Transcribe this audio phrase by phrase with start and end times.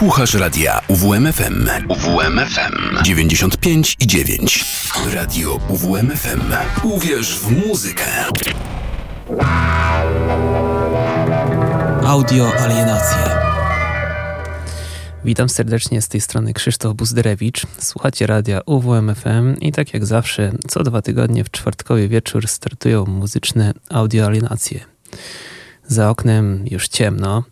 [0.00, 1.68] Słuchasz radia UWMFM.
[1.88, 4.64] UWMFM 95 i 9.
[5.14, 6.40] Radio UWMFM.
[6.82, 8.04] Uwierz w muzykę.
[12.06, 13.18] Audio alienacje.
[15.24, 17.66] Witam serdecznie z tej strony Krzysztof Buzderewicz.
[17.78, 23.72] Słuchacie radia UWMFM i tak jak zawsze, co dwa tygodnie w czwartkowy wieczór startują muzyczne
[23.90, 24.80] audio alienacje.
[25.86, 27.44] Za oknem już ciemno.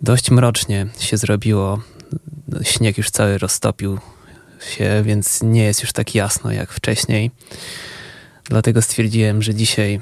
[0.00, 1.80] Dość mrocznie się zrobiło.
[2.62, 3.98] Śnieg już cały roztopił
[4.70, 7.30] się, więc nie jest już tak jasno jak wcześniej.
[8.44, 10.00] Dlatego stwierdziłem, że dzisiaj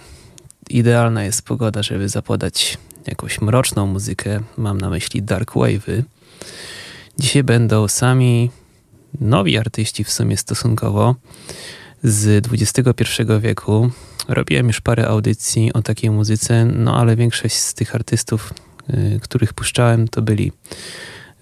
[0.71, 4.41] idealna jest pogoda, żeby zapodać jakąś mroczną muzykę.
[4.57, 6.03] Mam na myśli dark wave'y.
[7.19, 8.51] Dzisiaj będą sami
[9.21, 11.15] nowi artyści w sumie stosunkowo
[12.03, 13.91] z XXI wieku.
[14.29, 18.53] Robiłem już parę audycji o takiej muzyce, no ale większość z tych artystów
[19.23, 20.53] których puszczałem, to byli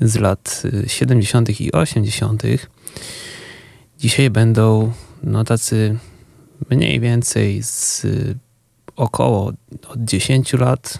[0.00, 1.48] z lat 70.
[1.48, 2.42] Y, i 80.
[3.98, 4.92] Dzisiaj będą
[5.22, 5.98] no tacy
[6.70, 8.06] mniej więcej z
[8.96, 9.52] około
[9.88, 10.98] od 10 lat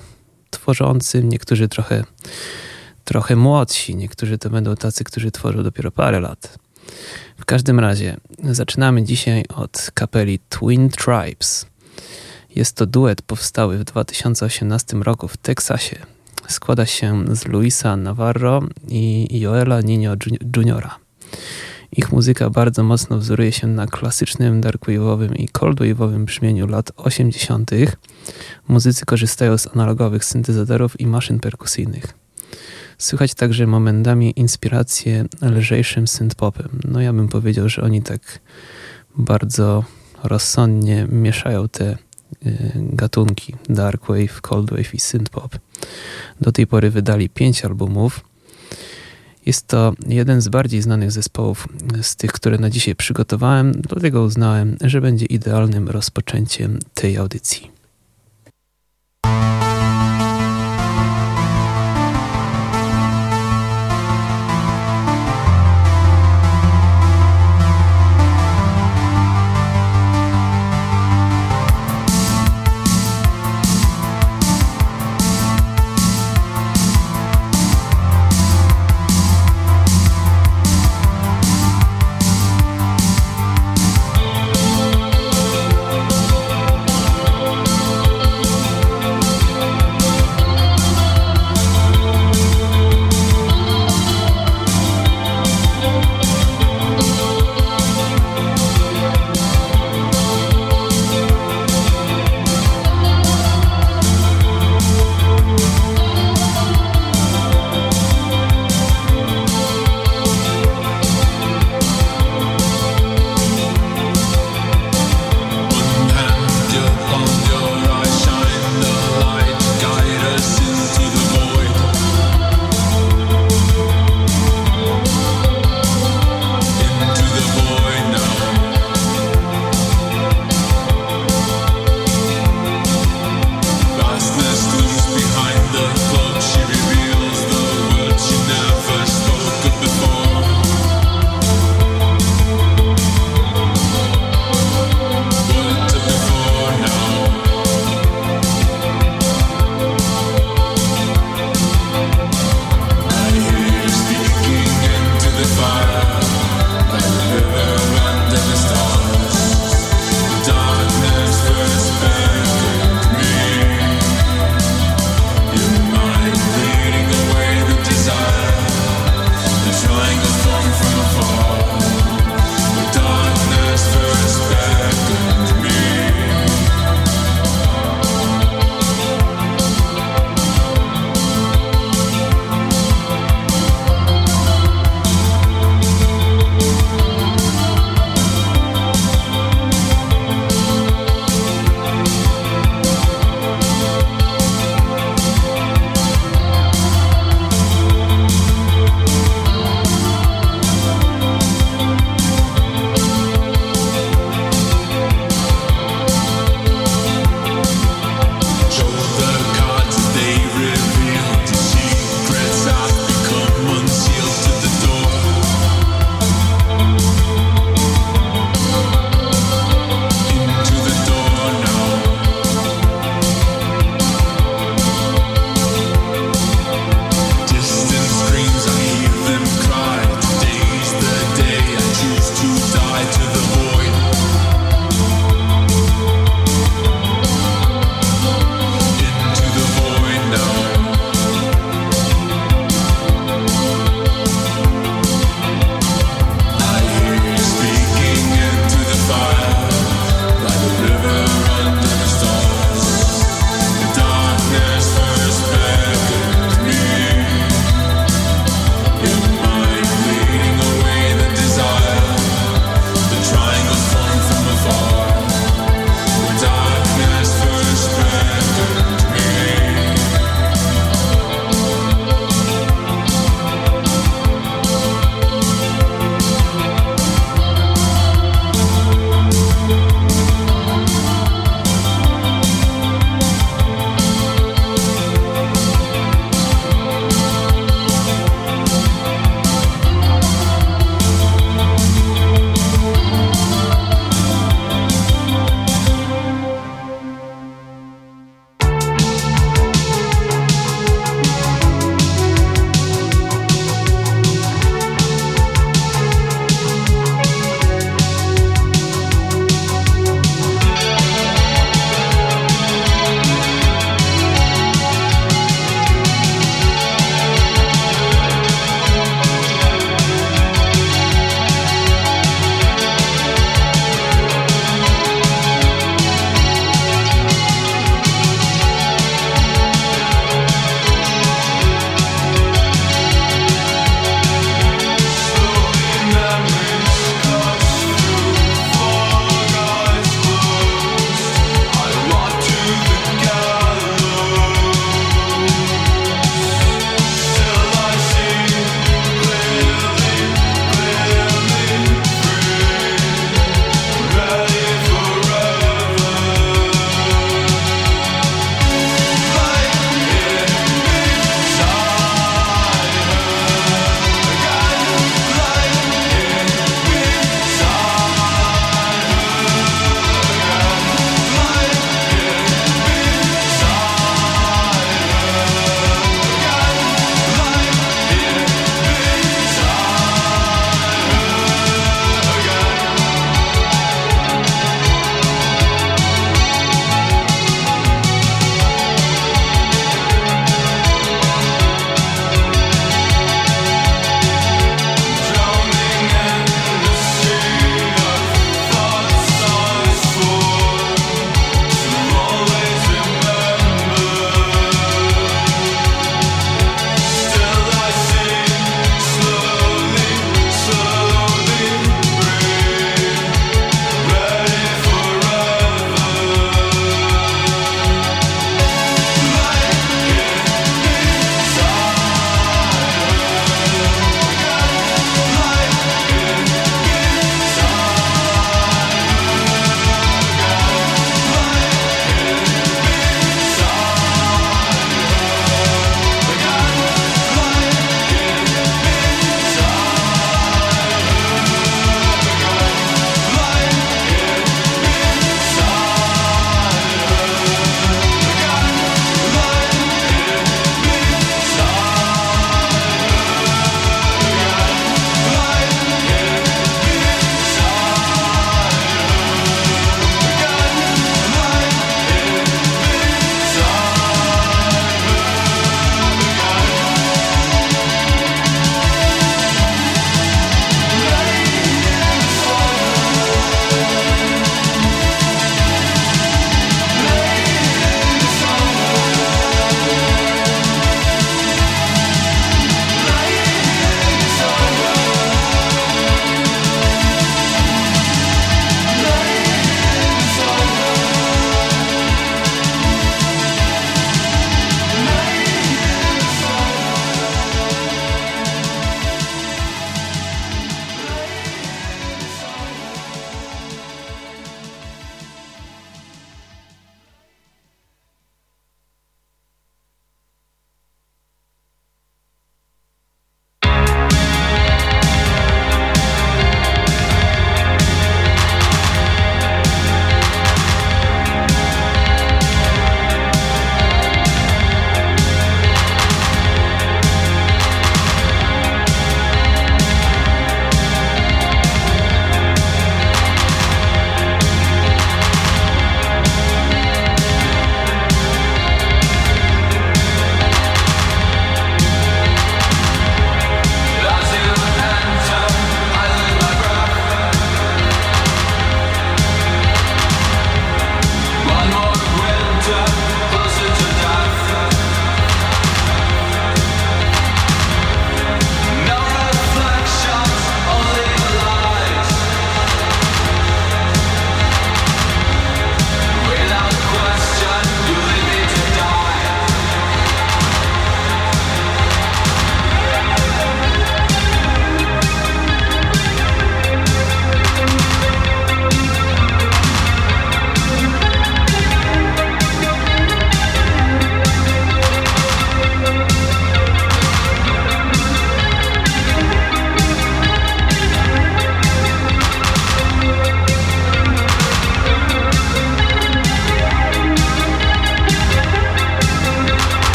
[0.51, 2.05] tworzący, niektórzy trochę,
[3.05, 6.59] trochę młodsi, niektórzy to będą tacy, którzy tworzą dopiero parę lat.
[7.39, 11.67] W każdym razie zaczynamy dzisiaj od kapeli Twin Tribes.
[12.57, 16.14] Jest to duet powstały w 2018 roku w Teksasie
[16.49, 20.15] składa się z Luisa Navarro i Joela Nino
[20.57, 20.99] Juniora.
[21.97, 27.71] Ich muzyka bardzo mocno wzoruje się na klasycznym darkwave'owym i coldwave'owym brzmieniu lat 80.
[28.69, 32.07] Muzycy korzystają z analogowych syntezatorów i maszyn perkusyjnych.
[32.99, 36.81] Słychać także momentami inspirację lżejszym synthpopem.
[36.85, 38.39] No ja bym powiedział, że oni tak
[39.17, 39.85] bardzo
[40.23, 41.99] rozsądnie mieszają te
[42.77, 45.59] gatunki dark wave, cold wave i synthpop.
[46.41, 48.25] Do tej pory wydali pięć albumów.
[49.47, 51.69] Jest to jeden z bardziej znanych zespołów
[52.03, 57.71] z tych, które na dzisiaj przygotowałem, dlatego uznałem, że będzie idealnym rozpoczęciem tej audycji.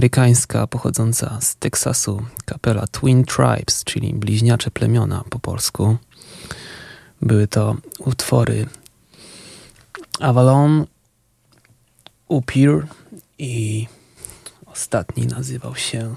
[0.00, 5.96] Amerykańska, pochodząca z Teksasu kapela Twin Tribes, czyli bliźniacze plemiona po polsku.
[7.22, 8.66] Były to utwory
[10.20, 10.86] Avalon,
[12.28, 12.86] Upir
[13.38, 13.86] i
[14.66, 16.14] ostatni nazywał się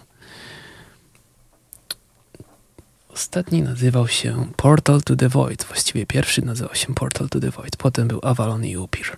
[3.10, 5.64] Ostatni nazywał się Portal to the Void.
[5.64, 7.78] Właściwie pierwszy nazywał się Portal to the Void.
[7.78, 9.18] Potem był Avalon i Upir.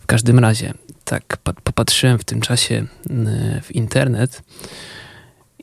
[0.00, 0.74] W każdym razie,
[1.04, 2.86] tak popatrzyłem w tym czasie
[3.62, 4.42] w internet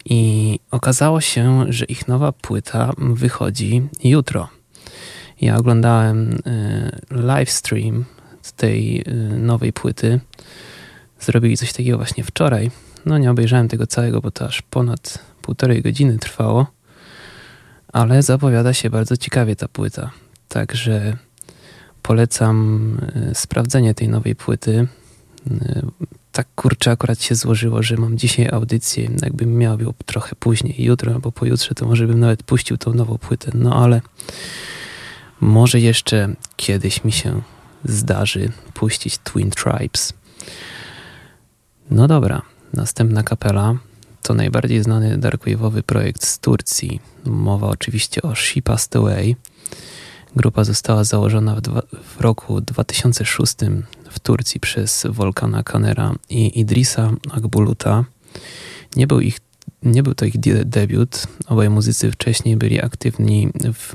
[0.06, 4.50] i okazało się, że ich nowa płyta wychodzi jutro.
[5.42, 6.38] Ja oglądałem y,
[7.12, 8.06] live stream
[8.60, 10.20] tej y, nowej płyty.
[11.20, 12.72] Zrobili coś takiego właśnie wczoraj.
[13.06, 16.68] No nie obejrzałem tego całego, bo to aż ponad półtorej godziny trwało.
[17.94, 20.12] Ale zapowiada się bardzo ciekawie ta płyta.
[20.48, 21.18] Także
[22.02, 22.98] polecam
[23.32, 24.88] y, sprawdzenie tej nowej płyty.
[26.32, 29.10] Tak kurczę akurat się złożyło, że mam dzisiaj audycję.
[29.22, 33.18] Jakbym miał ją trochę później, jutro albo pojutrze, to może bym nawet puścił tą nową
[33.18, 33.52] płytę.
[33.54, 34.02] No ale
[35.42, 37.42] może jeszcze kiedyś mi się
[37.84, 40.14] zdarzy puścić Twin Tribes.
[41.92, 42.42] No dobra,
[42.74, 43.76] następna kapela
[44.22, 47.00] to najbardziej znany darkwave'owy projekt z Turcji.
[47.26, 49.36] Mowa oczywiście o She Passed Away.
[50.36, 53.56] Grupa została założona w, dwa, w roku 2006
[54.10, 58.06] w Turcji przez Volkana Kanera i Idrisa Akbuluta.
[58.96, 59.40] Nie był ich
[59.84, 61.28] nie był to ich debiut.
[61.48, 63.94] Obaj muzycy wcześniej byli aktywni w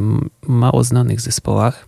[0.48, 1.86] mało znanych zespołach.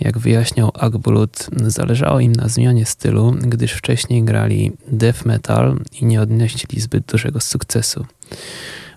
[0.00, 6.20] Jak wyjaśniał Akbulut, zależało im na zmianie stylu, gdyż wcześniej grali death metal i nie
[6.20, 8.06] odnieśli zbyt dużego sukcesu.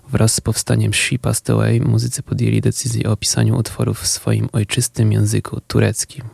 [0.08, 5.60] Wraz z powstaniem Passed Away muzycy podjęli decyzję o opisaniu utworów w swoim ojczystym języku
[5.68, 6.24] tureckim.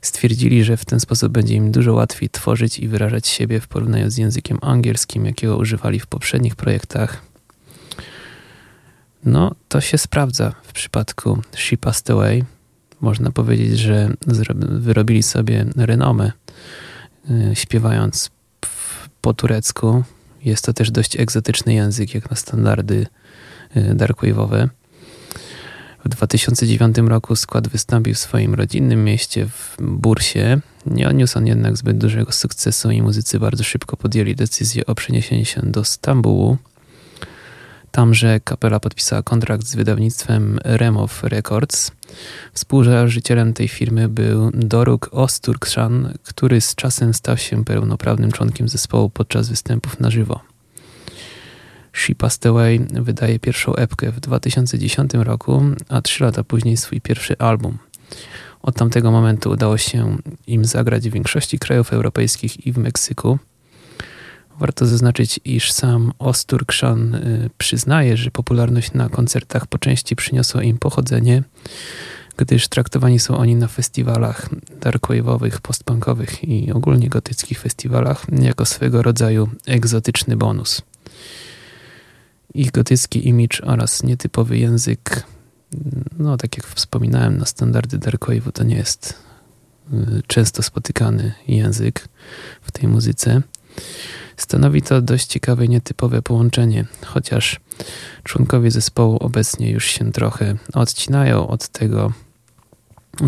[0.00, 4.10] Stwierdzili, że w ten sposób będzie im dużo łatwiej tworzyć i wyrażać siebie w porównaniu
[4.10, 7.22] z językiem angielskim, jakiego używali w poprzednich projektach.
[9.24, 12.44] No, to się sprawdza w przypadku She Passed Away.
[13.00, 14.14] Można powiedzieć, że
[14.56, 16.32] wyrobili sobie renomę
[17.30, 18.30] y, śpiewając
[19.20, 20.04] po turecku.
[20.48, 23.06] Jest to też dość egzotyczny język, jak na standardy
[23.76, 24.68] y, darkwave'owe.
[26.04, 30.60] W 2009 roku skład wystąpił w swoim rodzinnym mieście w Bursie.
[30.86, 35.44] Nie odniósł on jednak zbyt dużego sukcesu i muzycy bardzo szybko podjęli decyzję o przeniesieniu
[35.44, 36.56] się do Stambułu.
[37.90, 41.90] Tamże kapela podpisała kontrakt z wydawnictwem Remov Records.
[42.52, 49.48] Współzałożycielem tej firmy był Doruk Osturkrzan, który z czasem stał się pełnoprawnym członkiem zespołu podczas
[49.48, 50.40] występów na żywo.
[51.92, 57.38] She Passed Away wydaje pierwszą epkę w 2010 roku, a trzy lata później swój pierwszy
[57.38, 57.78] album.
[58.62, 60.16] Od tamtego momentu udało się
[60.46, 63.38] im zagrać w większości krajów europejskich i w Meksyku.
[64.58, 70.78] Warto zaznaczyć, iż sam Osturkrzan y, przyznaje, że popularność na koncertach po części przyniosła im
[70.78, 71.42] pochodzenie,
[72.36, 74.48] gdyż traktowani są oni na festiwalach
[74.80, 80.82] darkwave'owych, postpunkowych i ogólnie gotyckich festiwalach jako swego rodzaju egzotyczny bonus.
[82.54, 85.22] Ich gotycki image oraz nietypowy język,
[86.18, 89.14] no tak jak wspominałem, na standardy Darkwave'u to nie jest
[89.92, 92.08] y, często spotykany język
[92.62, 93.42] w tej muzyce.
[94.38, 97.60] Stanowi to dość ciekawe i nietypowe połączenie, chociaż
[98.22, 102.12] członkowie zespołu obecnie już się trochę odcinają od tego,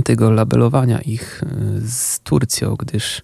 [0.04, 3.22] tego labelowania ich y, z Turcją, gdyż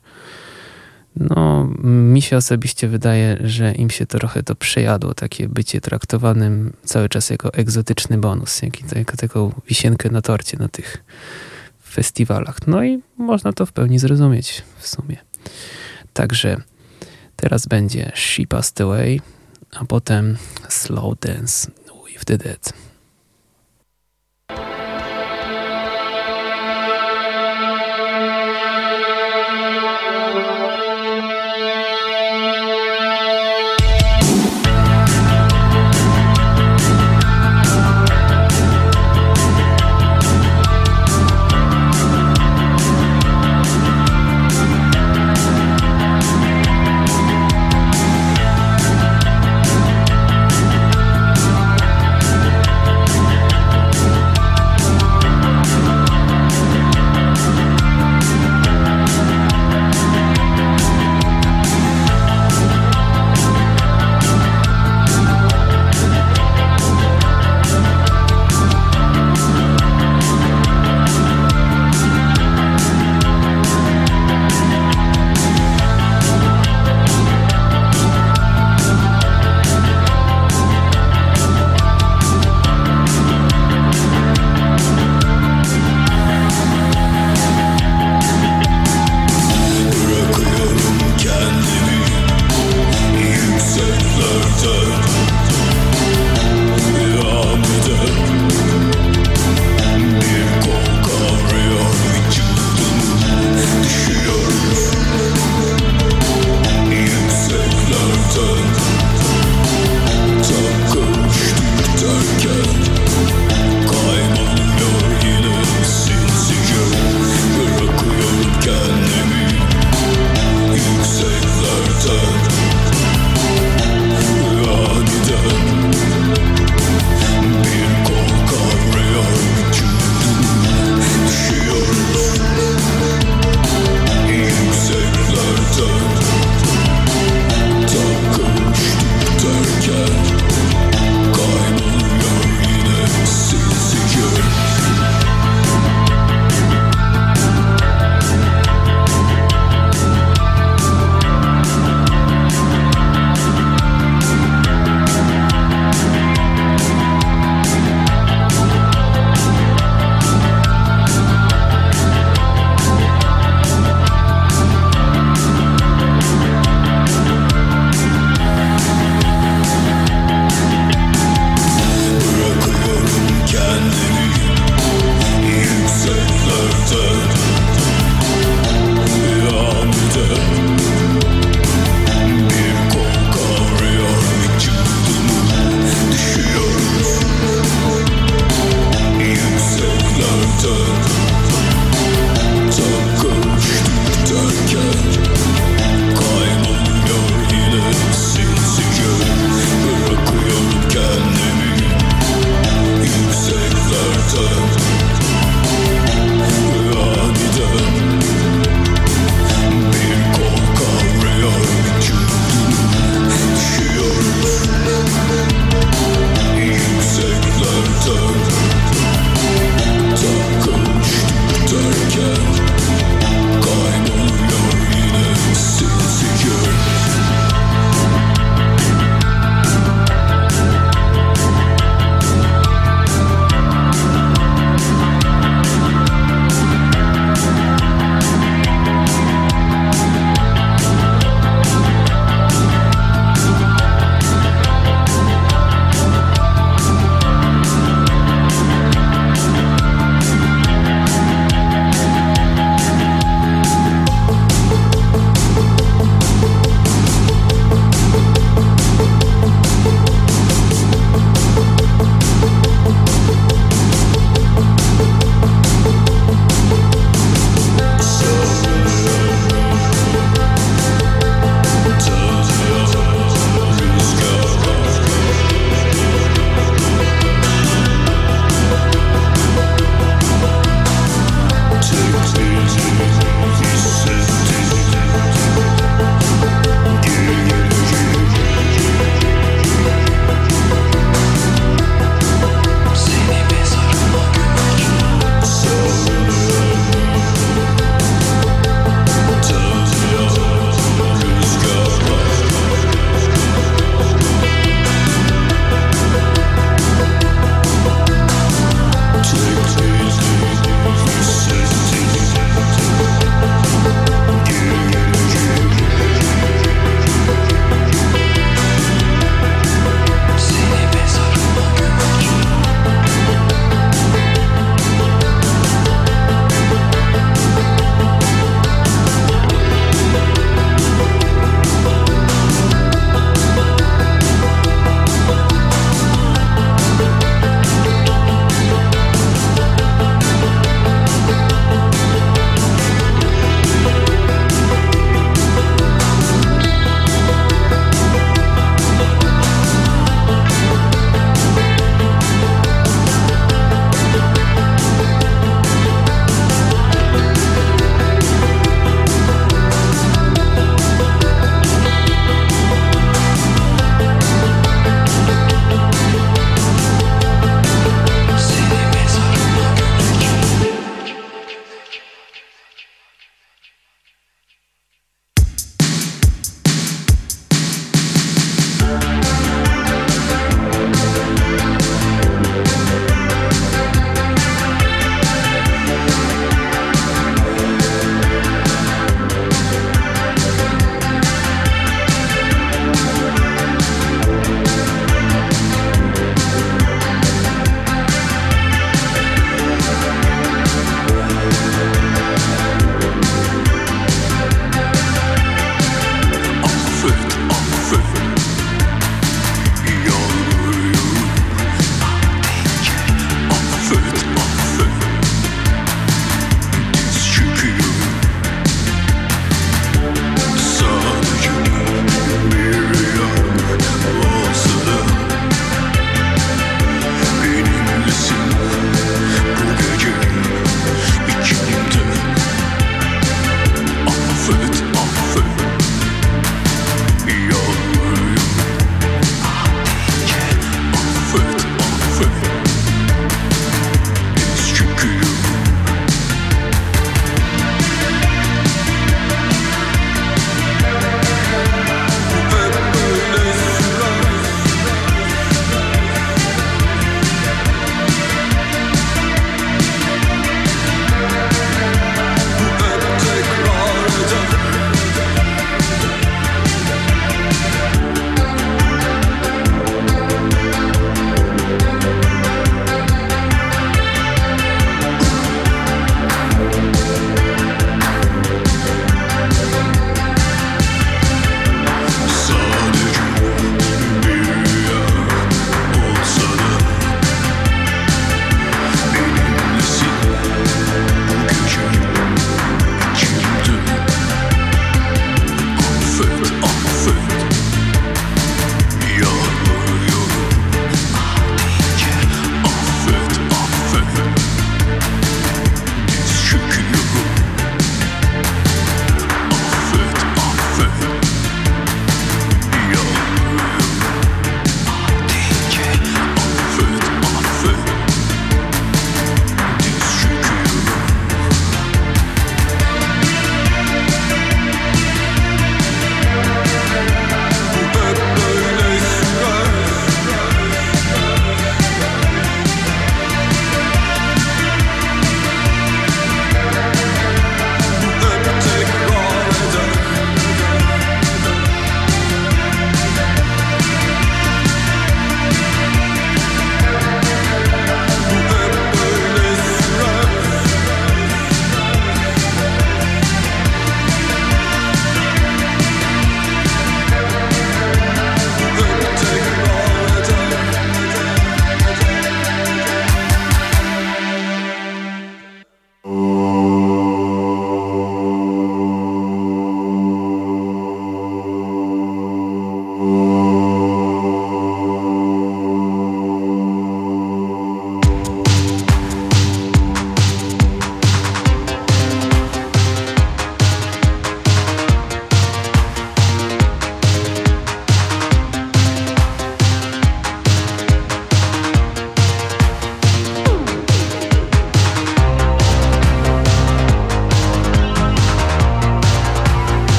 [1.17, 7.09] no, mi się osobiście wydaje, że im się trochę to przejadło, takie bycie traktowanym cały
[7.09, 11.05] czas jako egzotyczny bonus, jak, jako taką wisienkę na torcie na tych
[11.89, 12.67] festiwalach.
[12.67, 15.17] No i można to w pełni zrozumieć w sumie.
[16.13, 16.57] Także
[17.37, 19.21] teraz będzie She Passed Away,
[19.73, 20.37] a potem
[20.69, 21.71] Slow Dance
[22.13, 22.86] with the Dead.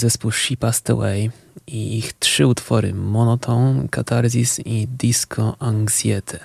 [0.00, 1.30] Zespół She Passed Away
[1.66, 6.38] i ich trzy utwory Monoton, Catharsis i Disco Anxiety.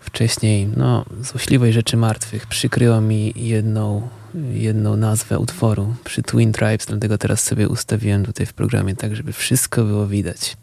[0.00, 4.08] Wcześniej, no, Złośliwej Rzeczy Martwych przykryło mi jedną,
[4.52, 9.32] jedną nazwę utworu przy Twin Tribes, dlatego teraz sobie ustawiłem tutaj w programie tak, żeby
[9.32, 10.56] wszystko było widać.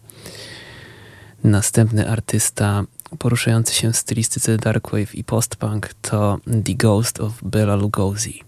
[1.44, 2.84] Następny artysta
[3.20, 8.44] poruszający się w stylistyce darkwave i postpunk to The Ghost of Bela Lugosi.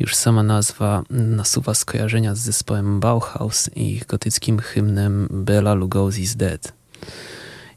[0.00, 6.72] Już sama nazwa nasuwa skojarzenia z zespołem Bauhaus i ich gotyckim hymnem Bela Lugosi's Dead.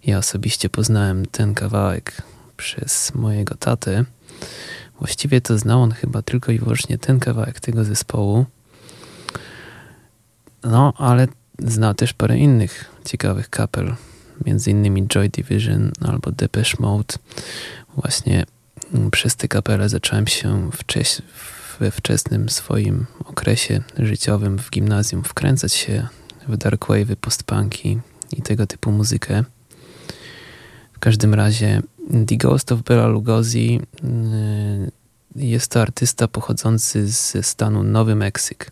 [0.05, 2.21] Ja osobiście poznałem ten kawałek
[2.57, 4.05] przez mojego tatę.
[4.99, 8.45] Właściwie to znał on chyba tylko i wyłącznie ten kawałek tego zespołu.
[10.63, 11.27] No, ale
[11.59, 13.95] znał też parę innych ciekawych kapel,
[14.45, 17.15] między innymi Joy Division albo Depeche Mode.
[17.95, 18.45] Właśnie
[19.11, 21.21] przez te kapele zacząłem się wcześ,
[21.79, 26.07] we wczesnym swoim okresie życiowym w gimnazjum wkręcać się
[26.47, 27.99] w darkwave'y, postpunki
[28.37, 29.43] i tego typu muzykę.
[30.93, 31.81] W każdym razie
[32.27, 34.91] The Ghost of Bela Lugosi y,
[35.35, 38.71] jest to artysta pochodzący ze stanu Nowy Meksyk.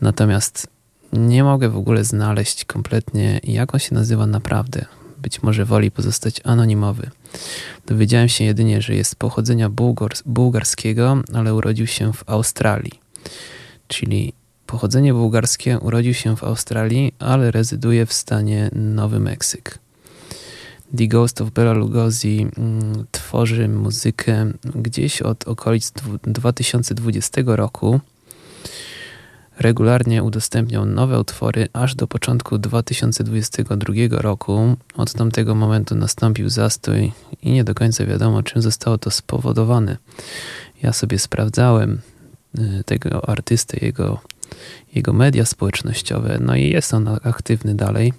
[0.00, 0.66] Natomiast
[1.12, 4.84] nie mogę w ogóle znaleźć kompletnie, jak on się nazywa naprawdę.
[5.18, 7.10] Być może woli pozostać anonimowy.
[7.86, 13.00] Dowiedziałem się jedynie, że jest pochodzenia bułgars bułgarskiego, ale urodził się w Australii.
[13.88, 14.32] Czyli
[14.66, 19.78] pochodzenie bułgarskie urodził się w Australii, ale rezyduje w stanie Nowy Meksyk.
[20.96, 25.92] The Ghost of Bela Lugosi mm, tworzy muzykę gdzieś od okolic
[26.22, 28.00] 2020 roku.
[29.58, 34.76] Regularnie udostępniał nowe utwory aż do początku 2022 roku.
[34.96, 37.12] Od tamtego momentu nastąpił zastój
[37.42, 39.96] i nie do końca wiadomo, czym zostało to spowodowane.
[40.82, 42.00] Ja sobie sprawdzałem
[42.58, 44.20] y, tego artystę, jego,
[44.94, 48.12] jego media społecznościowe, no i jest on aktywny dalej.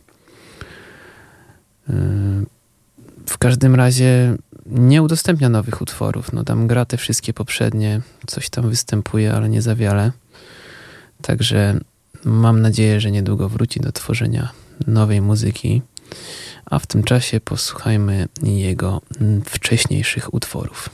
[1.90, 1.94] Y,
[3.26, 6.34] w każdym razie nie udostępnia nowych utworów.
[6.34, 10.12] No tam gra te wszystkie poprzednie, coś tam występuje, ale nie za wiele.
[11.26, 11.80] Także
[12.26, 14.50] mam nadzieję, że niedługo wróci do tworzenia
[14.88, 15.82] nowej muzyki.
[16.66, 19.02] A w tym czasie posłuchajmy jego
[19.46, 20.90] wcześniejszych utworów.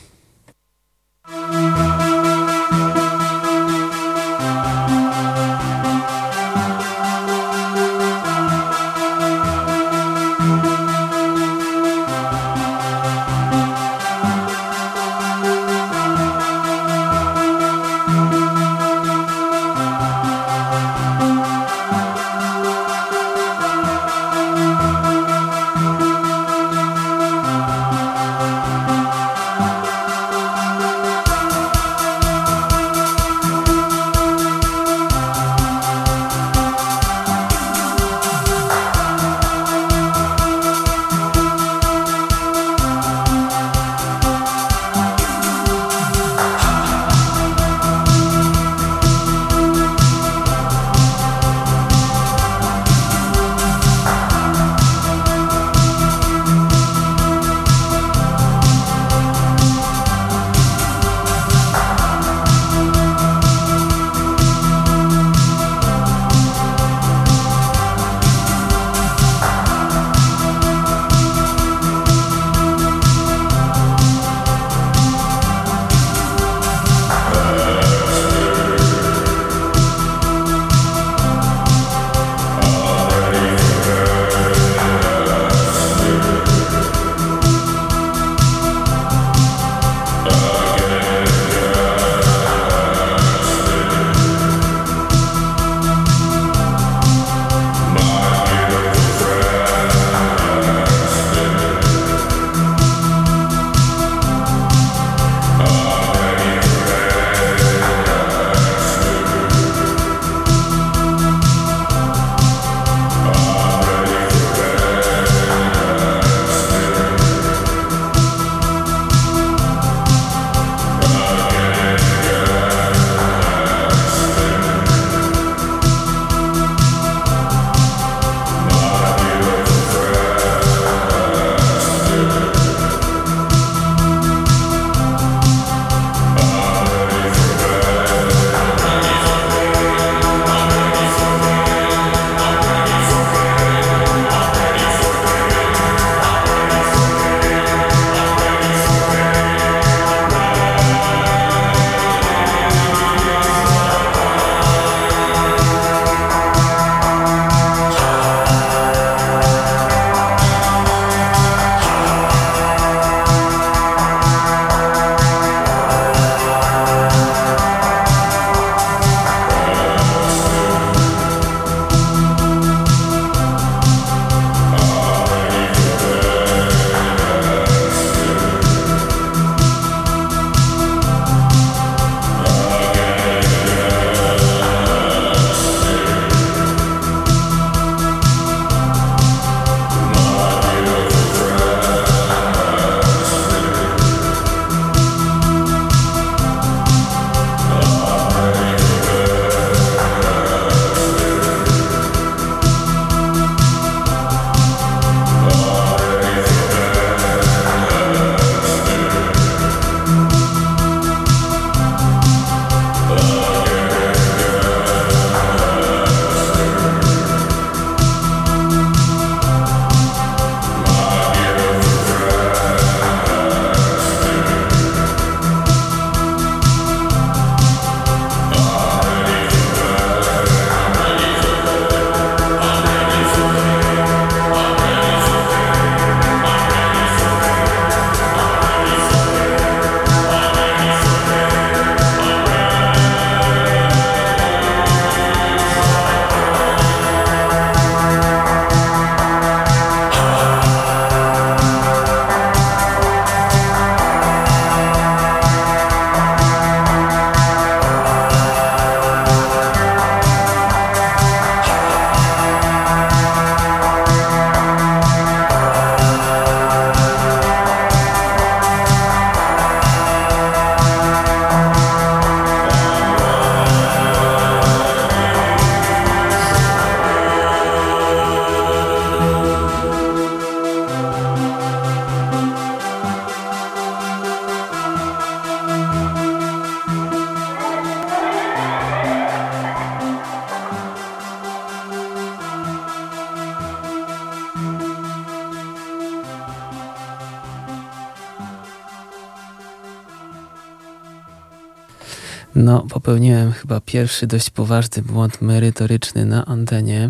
[303.02, 307.10] Popełniłem chyba pierwszy dość poważny błąd merytoryczny na antenie.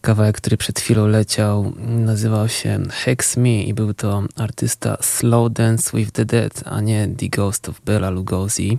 [0.00, 5.96] Kawałek, który przed chwilą leciał, nazywał się Hex Me i był to artysta Slow Dance
[5.96, 8.78] with the Dead, a nie The Ghost of Bela Lugosi.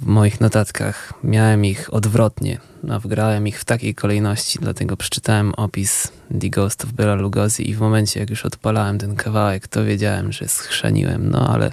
[0.00, 2.58] W moich notatkach miałem ich odwrotnie,
[2.90, 6.08] a wgrałem ich w takiej kolejności, dlatego przeczytałem opis
[6.40, 10.32] The Ghost of Bela Lugosi i w momencie, jak już odpalałem ten kawałek, to wiedziałem,
[10.32, 11.72] że schrzeniłem, no ale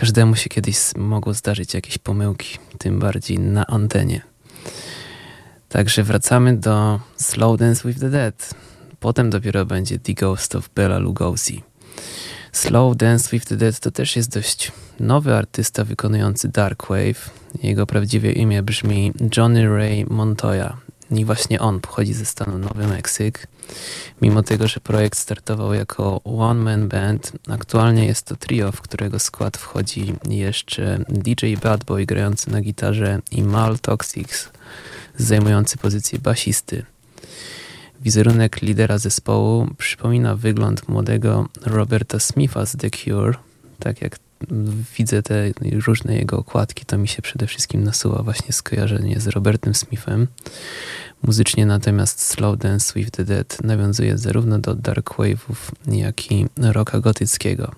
[0.00, 4.20] każdemu się kiedyś mogło zdarzyć jakieś pomyłki, tym bardziej na antenie.
[5.68, 8.54] Także wracamy do Slow Dance with the Dead.
[9.00, 11.62] Potem dopiero będzie The Ghost of Bela Lugosi.
[12.52, 17.30] Slow Dance with the Dead to też jest dość nowy artysta wykonujący dark wave.
[17.62, 20.76] Jego prawdziwe imię brzmi Johnny Ray Montoya
[21.10, 23.46] i właśnie on pochodzi ze stanu Nowy Meksyk.
[24.22, 29.56] Mimo tego, że projekt startował jako one-man band, aktualnie jest to trio, w którego skład
[29.56, 34.48] wchodzi jeszcze DJ Bad Boy grający na gitarze i Mal Toxics
[35.16, 36.84] zajmujący pozycję basisty.
[38.00, 43.34] Wizerunek lidera zespołu przypomina wygląd młodego Roberta Smitha z The Cure.
[43.78, 44.18] Tak jak
[44.98, 45.52] widzę te
[45.86, 50.26] różne jego okładki, to mi się przede wszystkim nasuwa właśnie skojarzenie z Robertem Smithem.
[51.22, 57.00] Muzycznie natomiast Slow Dance with the Dead nawiązuje zarówno do dark wave'ów, jak i rocka
[57.00, 57.72] gotyckiego.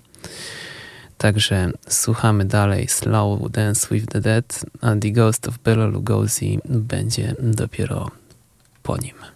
[1.17, 7.35] Także słuchamy dalej Slow Dance with the Dead, a The Ghost of Bela Lugosi będzie
[7.39, 8.11] dopiero
[8.83, 9.32] po nim.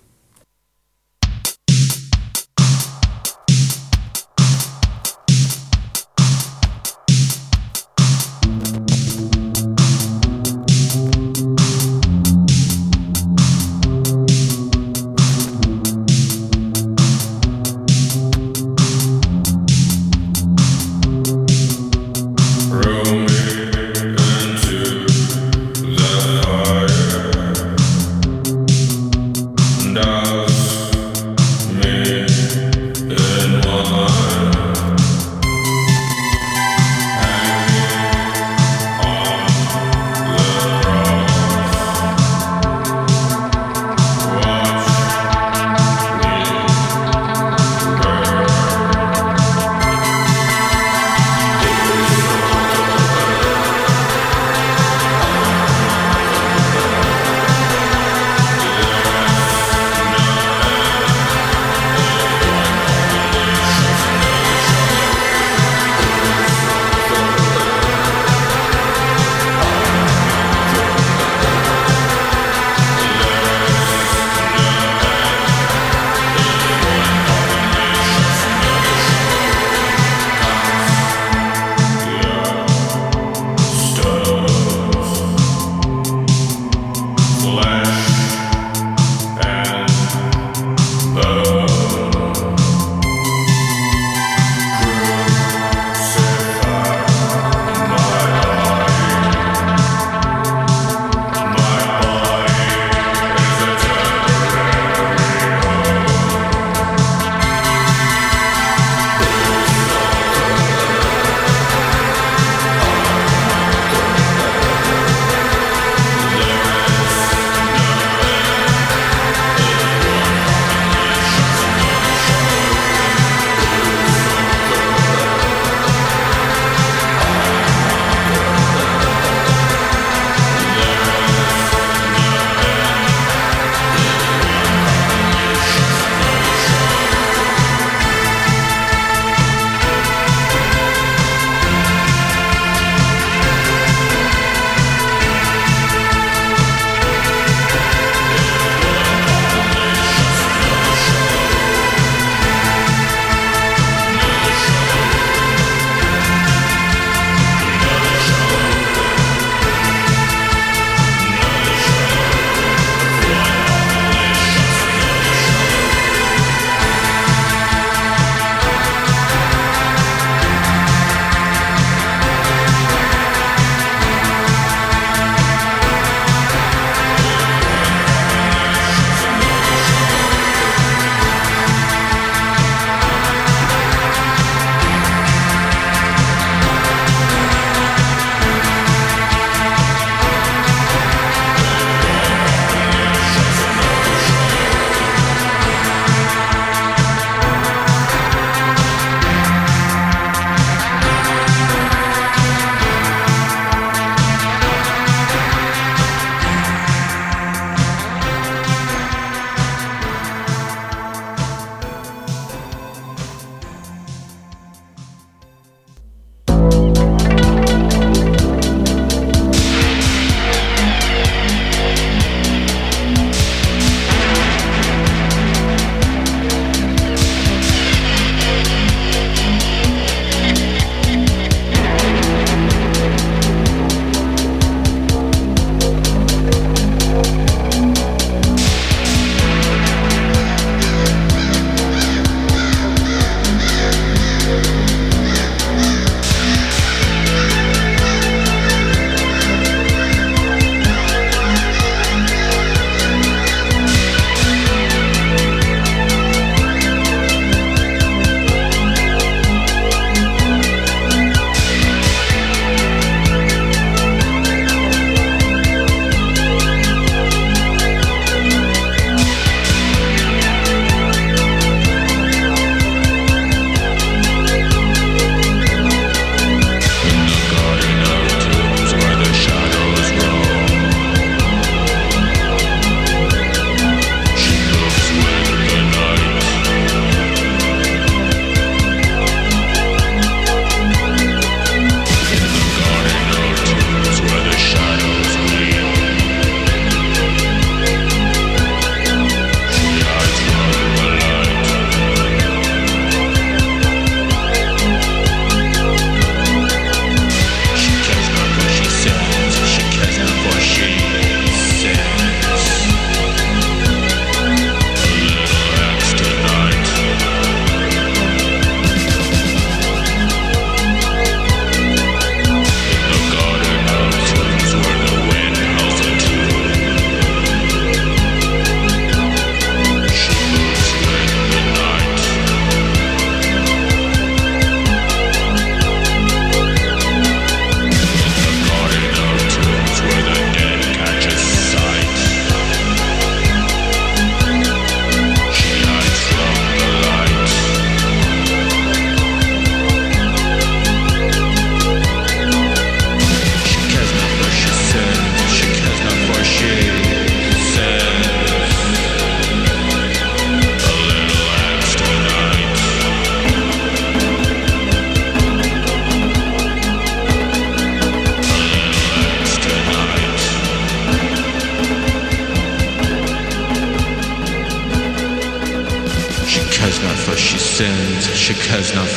[378.78, 379.07] Cares not.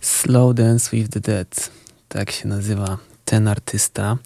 [0.00, 1.70] Slow Dance with the Dead.
[2.08, 4.18] Tak się nazywa ten artysta.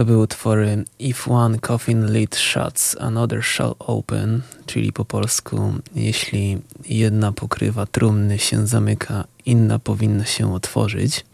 [0.00, 6.58] To były utwory If One Coffin Lid Shuts, Another Shall Open, czyli po polsku jeśli
[6.88, 11.24] jedna pokrywa trumny się zamyka, inna powinna się otworzyć.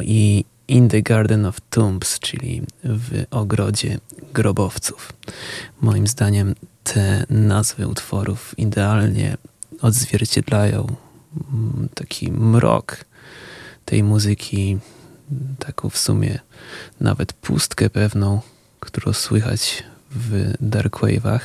[0.00, 3.98] I In the Garden of Tombs, czyli w ogrodzie
[4.34, 5.12] grobowców.
[5.80, 9.36] Moim zdaniem te nazwy utworów idealnie
[9.80, 10.86] odzwierciedlają
[11.52, 13.04] mm, taki mrok
[13.84, 14.78] tej muzyki,
[15.58, 16.38] taką w sumie
[17.00, 18.40] nawet pustkę pewną,
[18.80, 21.40] którą słychać w Darkwave'ach.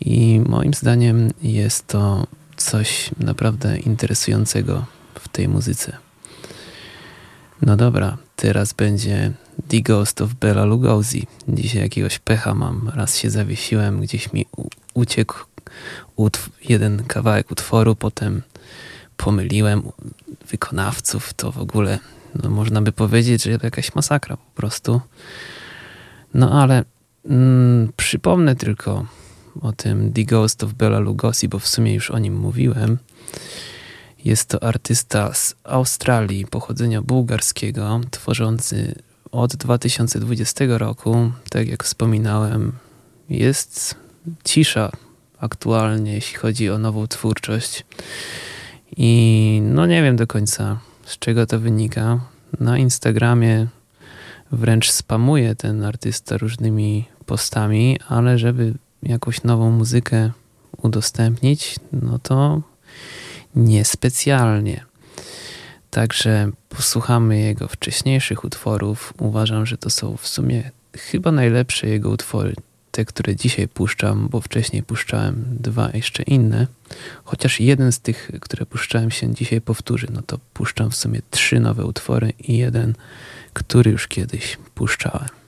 [0.00, 2.26] I moim zdaniem jest to
[2.56, 4.84] coś naprawdę interesującego
[5.14, 5.96] w tej muzyce.
[7.62, 9.32] No dobra, teraz będzie
[9.68, 11.26] The Ghost of Bela Lugosi.
[11.48, 12.92] Dzisiaj jakiegoś pecha mam.
[12.94, 14.46] Raz się zawiesiłem, gdzieś mi
[14.94, 15.34] uciekł
[16.68, 18.42] jeden kawałek utworu, potem
[19.16, 19.82] pomyliłem
[20.50, 21.34] wykonawców.
[21.34, 21.98] To w ogóle
[22.34, 25.00] no, można by powiedzieć, że jakaś masakra po prostu.
[26.34, 26.84] No ale
[27.24, 29.06] mm, przypomnę tylko
[29.60, 32.98] o tym The Ghost of Bela Lugosi, bo w sumie już o nim mówiłem.
[34.24, 38.94] Jest to artysta z Australii pochodzenia bułgarskiego, tworzący
[39.32, 41.32] od 2020 roku.
[41.50, 42.72] Tak jak wspominałem,
[43.28, 43.94] jest
[44.44, 44.90] cisza
[45.38, 47.84] aktualnie, jeśli chodzi o nową twórczość.
[48.96, 50.80] I no nie wiem do końca,
[51.10, 52.20] z czego to wynika.
[52.60, 53.66] Na Instagramie
[54.52, 60.30] wręcz spamuje ten artysta różnymi postami, ale żeby jakąś nową muzykę
[60.82, 62.62] udostępnić, no to
[63.54, 64.84] niespecjalnie.
[65.90, 69.14] Także posłuchamy jego wcześniejszych utworów.
[69.18, 72.54] Uważam, że to są w sumie chyba najlepsze jego utwory,
[72.90, 76.66] te, które dzisiaj puszczam, bo wcześniej puszczałem dwa jeszcze inne.
[77.24, 81.60] Chociaż jeden z tych, które puszczałem się dzisiaj powtórzy, no to puszczam w sumie trzy
[81.60, 82.94] nowe utwory i jeden,
[83.52, 85.39] który już kiedyś puszczałem.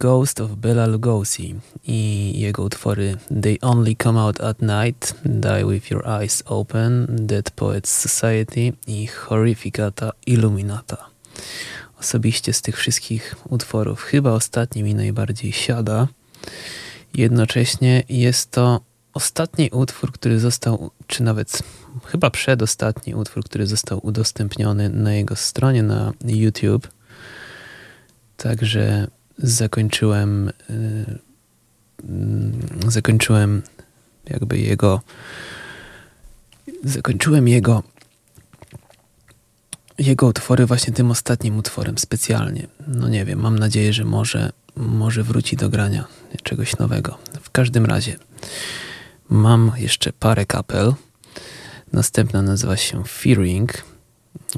[0.00, 1.54] Ghost of Bela Lugosi
[1.86, 7.50] i jego utwory They Only Come Out at Night, Die With Your Eyes Open, Dead
[7.50, 11.10] Poets Society i Horrificata Illuminata.
[12.00, 16.08] Osobiście z tych wszystkich utworów chyba ostatni mi najbardziej siada.
[17.14, 18.80] Jednocześnie jest to
[19.14, 21.62] ostatni utwór, który został, czy nawet
[22.06, 26.88] chyba przedostatni utwór, który został udostępniony na jego stronie na YouTube.
[28.36, 29.06] Także
[29.42, 31.18] zakończyłem yy,
[32.88, 33.62] zakończyłem
[34.30, 35.00] jakby jego
[36.84, 37.82] zakończyłem jego
[39.98, 42.66] jego utwory właśnie tym ostatnim utworem specjalnie.
[42.86, 46.04] No nie wiem, mam nadzieję, że może, może wróci do grania
[46.42, 47.18] czegoś nowego.
[47.42, 48.16] W każdym razie
[49.30, 50.94] mam jeszcze parę kapel.
[51.92, 53.84] Następna nazywa się Fearing.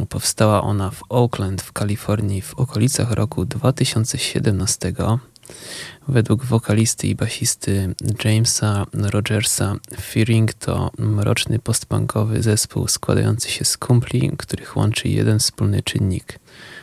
[0.08, 4.92] Powstała ona w Oakland w Kalifornii w okolicach roku 2017.
[6.08, 7.94] Według wokalisty i basisty
[8.24, 15.82] Jamesa Rogersa, Fearing to mroczny postpunkowy zespół składający się z kumpli, których łączy jeden wspólny
[15.82, 16.38] czynnik.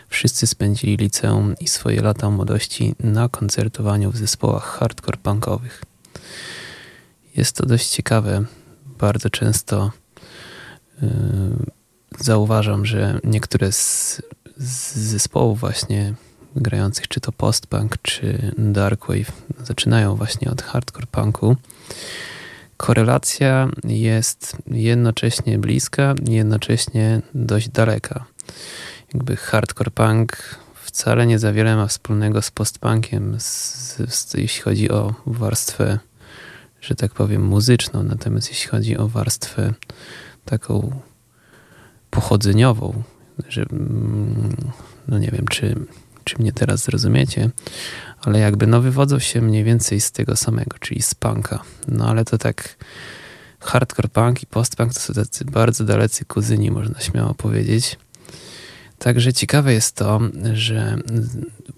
[0.10, 5.84] Wszyscy spędzili liceum i swoje lata młodości na koncertowaniu w zespołach hardcore punkowych.
[7.36, 8.46] Jest to dość ciekawe.
[8.86, 9.92] Bardzo często
[11.02, 11.10] yy,
[12.20, 14.22] zauważam, że niektóre z,
[14.58, 16.14] z zespołów właśnie
[16.56, 19.32] grających czy to post-punk, czy darkwave
[19.64, 21.56] zaczynają właśnie od hardcore punku.
[22.78, 28.26] Korelacja jest jednocześnie bliska, jednocześnie dość daleka.
[29.14, 30.38] Jakby hardcore punk
[30.84, 33.38] wcale nie za wiele ma wspólnego z postpunkiem,
[34.34, 36.00] jeśli chodzi o warstwę,
[36.82, 38.04] że tak powiem, muzyczną.
[38.04, 39.74] Natomiast jeśli chodzi o warstwę
[40.46, 41.02] taką
[42.10, 43.04] pochodzeniową,
[43.50, 44.56] że mm,
[45.08, 45.76] no nie wiem, czy
[46.30, 47.50] czy mnie teraz zrozumiecie,
[48.22, 51.64] ale jakby no wywodzą się mniej więcej z tego samego, czyli z punka.
[51.88, 52.76] No ale to tak
[53.60, 57.98] hardcore punk i postpunk to są tacy bardzo dalecy kuzyni, można śmiało powiedzieć.
[58.98, 60.20] Także ciekawe jest to,
[60.54, 60.98] że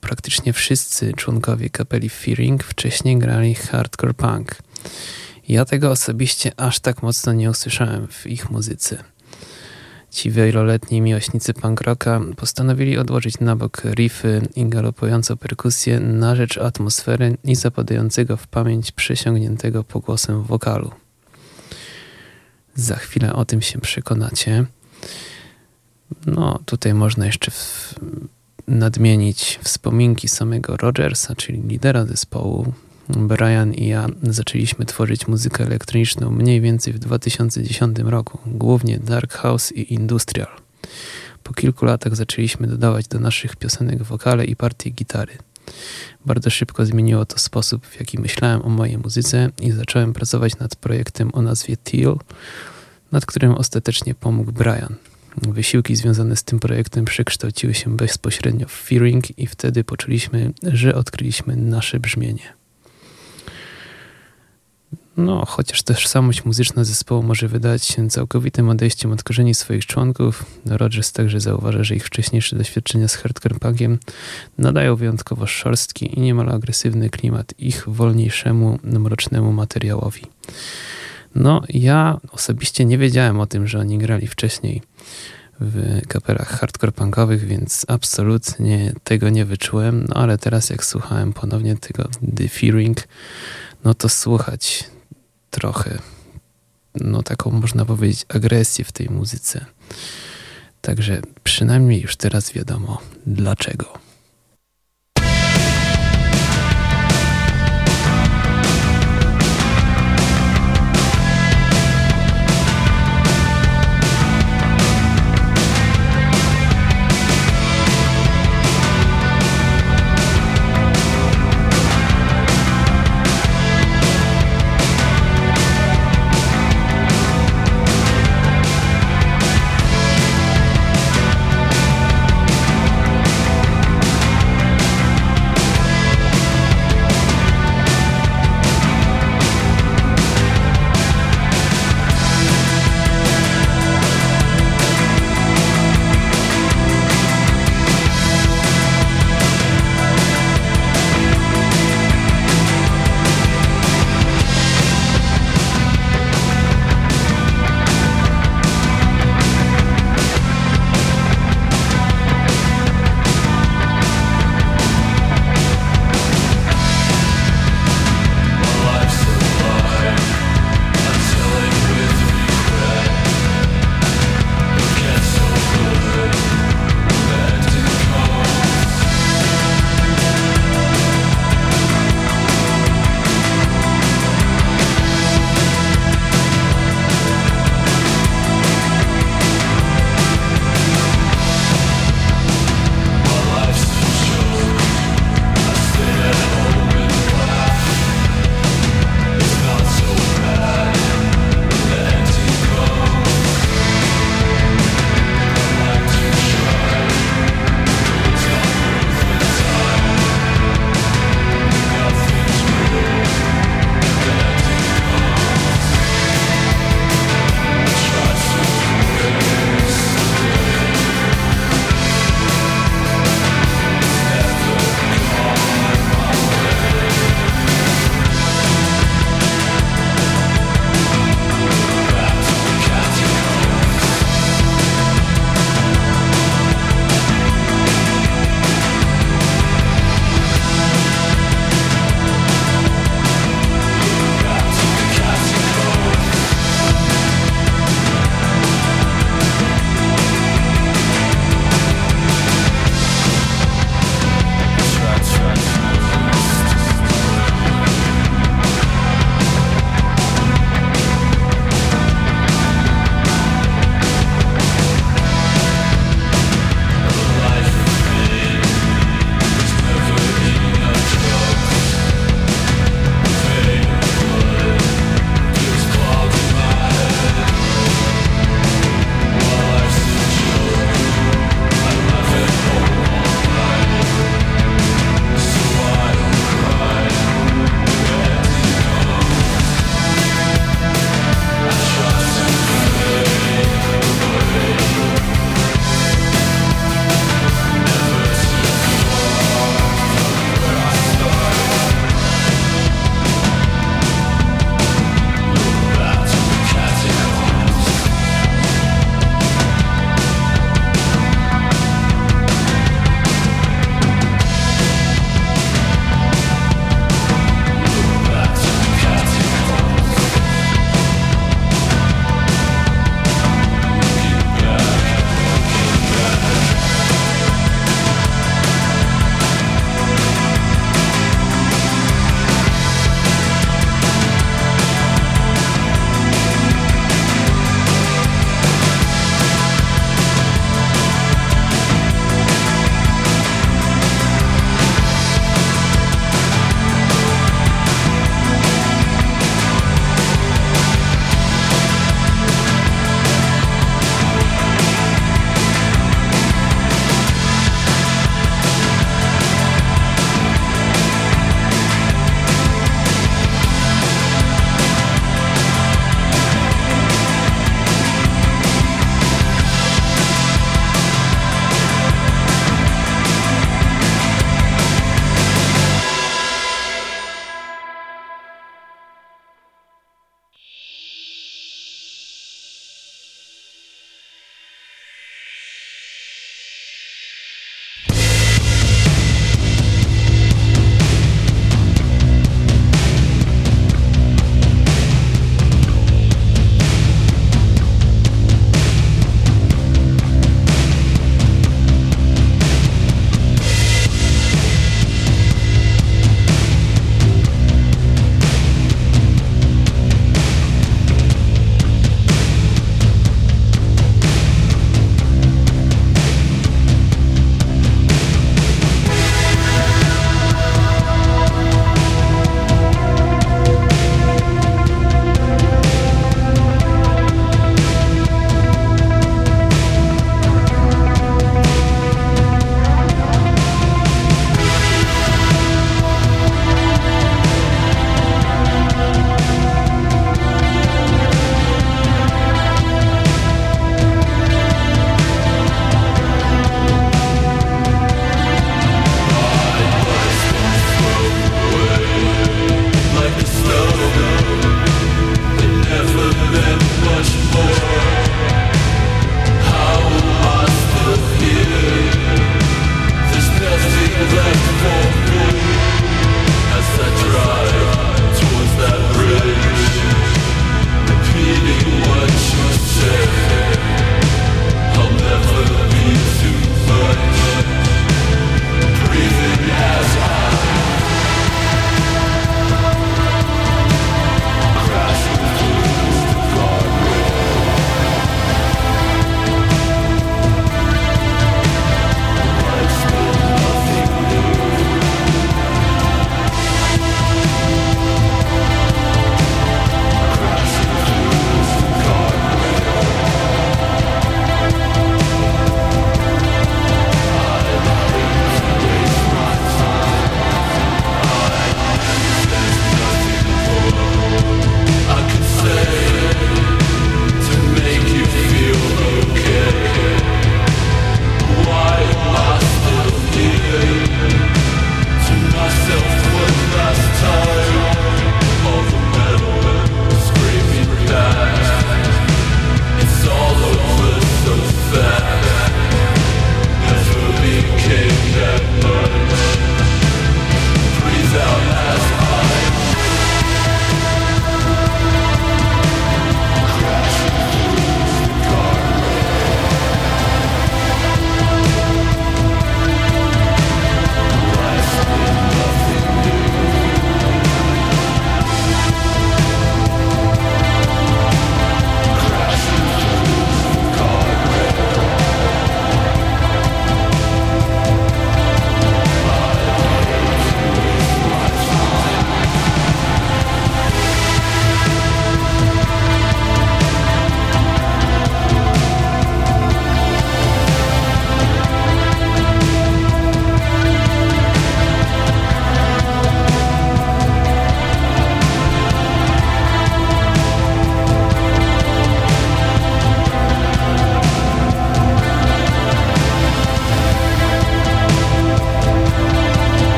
[0.00, 4.56] praktycznie wszyscy członkowie kapeli Fearing wcześniej grali hardcore punk.
[5.48, 9.04] Ja tego osobiście aż tak mocno nie usłyszałem w ich muzyce.
[10.10, 16.58] Ci wieloletni miłośnicy punk rocka postanowili odłożyć na bok riffy i galopującą perkusję na rzecz
[16.58, 20.90] atmosfery i zapadającego w pamięć przesiągniętego pogłosem wokalu.
[22.74, 24.66] Za chwilę o tym się przekonacie.
[26.26, 27.94] No, tutaj można jeszcze w,
[28.68, 32.72] nadmienić wspominki samego Rogersa, czyli lidera zespołu,
[33.16, 39.72] Brian i ja zaczęliśmy tworzyć muzykę elektroniczną mniej więcej w 2010 roku, głównie dark house
[39.72, 40.48] i industrial.
[41.42, 45.32] Po kilku latach zaczęliśmy dodawać do naszych piosenek wokale i partie gitary.
[46.26, 50.76] Bardzo szybko zmieniło to sposób, w jaki myślałem o mojej muzyce i zacząłem pracować nad
[50.76, 52.18] projektem o nazwie Teal,
[53.12, 54.94] nad którym ostatecznie pomógł Brian.
[55.36, 61.56] Wysiłki związane z tym projektem przekształciły się bezpośrednio w Fearing i wtedy poczuliśmy, że odkryliśmy
[61.56, 62.59] nasze brzmienie.
[65.16, 71.12] No, chociaż tożsamość muzyczna zespołu może wydać się całkowitym odejściem od korzeni swoich członków, Rogers
[71.12, 73.98] także zauważa, że ich wcześniejsze doświadczenia z hardcore punkiem
[74.58, 80.22] nadają wyjątkowo szorstki i niemal agresywny klimat ich wolniejszemu, mrocznemu materiałowi.
[81.34, 84.82] No, ja osobiście nie wiedziałem o tym, że oni grali wcześniej
[85.60, 91.76] w kapelach hardcore punkowych, więc absolutnie tego nie wyczułem, no ale teraz jak słuchałem ponownie
[91.76, 93.08] tego The Fearing,
[93.84, 94.84] no to słuchać
[95.50, 95.98] trochę,
[96.94, 99.64] no taką można powiedzieć, agresję w tej muzyce.
[100.80, 103.99] Także przynajmniej już teraz wiadomo dlaczego.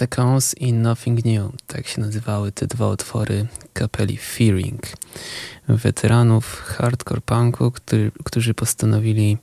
[0.00, 1.52] Catacombs i Nothing New.
[1.66, 4.82] Tak się nazywały te dwa utwory kapeli Fearing.
[5.68, 9.38] Weteranów hardcore punku, który, którzy postanowili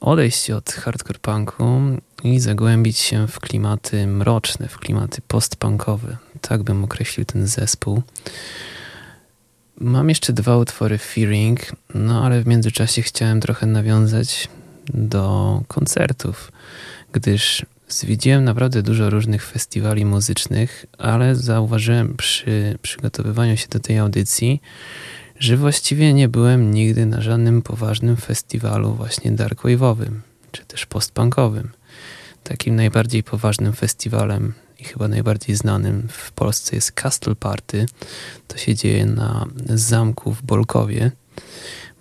[0.00, 1.80] odejść od hardcore punku
[2.24, 6.16] i zagłębić się w klimaty mroczne, w klimaty postpunkowe.
[6.40, 8.02] Tak bym określił ten zespół.
[9.80, 11.60] Mam jeszcze dwa utwory Fearing,
[11.94, 14.48] no ale w międzyczasie chciałem trochę nawiązać
[14.94, 16.52] do koncertów,
[17.12, 24.60] gdyż zwiedziłem naprawdę dużo różnych festiwali muzycznych, ale zauważyłem przy przygotowywaniu się do tej audycji,
[25.38, 30.12] że właściwie nie byłem nigdy na żadnym poważnym festiwalu właśnie darkwave'owym,
[30.52, 31.70] czy też postpunkowym.
[32.44, 37.86] Takim najbardziej poważnym festiwalem i chyba najbardziej znanym w Polsce jest Castle Party.
[38.48, 41.10] To się dzieje na zamku w Bolkowie.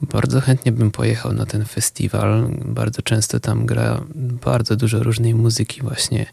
[0.01, 2.49] Bardzo chętnie bym pojechał na ten festiwal.
[2.65, 6.25] Bardzo często tam gra bardzo dużo różnej muzyki, właśnie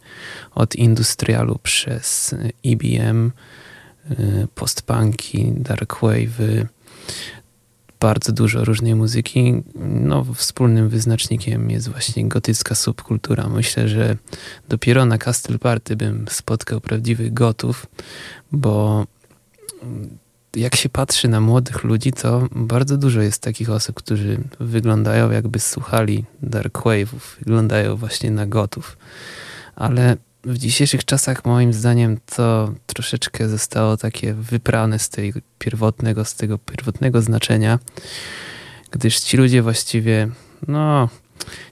[0.55, 2.35] od industrialu przez
[2.65, 3.33] EBM,
[4.11, 6.67] y, postpunki, darkwave'y,
[8.01, 9.63] bardzo dużo różnej muzyki.
[9.75, 13.49] No, wspólnym wyznacznikiem jest właśnie gotycka subkultura.
[13.49, 14.17] Myślę, że
[14.69, 17.87] dopiero na Castle Party bym spotkał prawdziwych gotów,
[18.53, 19.07] bo
[20.57, 25.59] jak się patrzy na młodych ludzi, to bardzo dużo jest takich osób, którzy wyglądają jakby
[25.61, 28.97] słuchali darkwave'ów, wyglądają właśnie na gotów.
[29.77, 36.35] Ale w dzisiejszych czasach moim zdaniem to troszeczkę zostało takie wyprane z, tej pierwotnego, z
[36.35, 37.79] tego pierwotnego znaczenia,
[38.91, 40.29] gdyż ci ludzie właściwie,
[40.69, 41.09] no,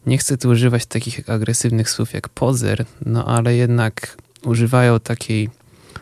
[0.06, 5.50] nie chcę tu używać takich agresywnych słów jak pozer, no ale jednak używają takiej,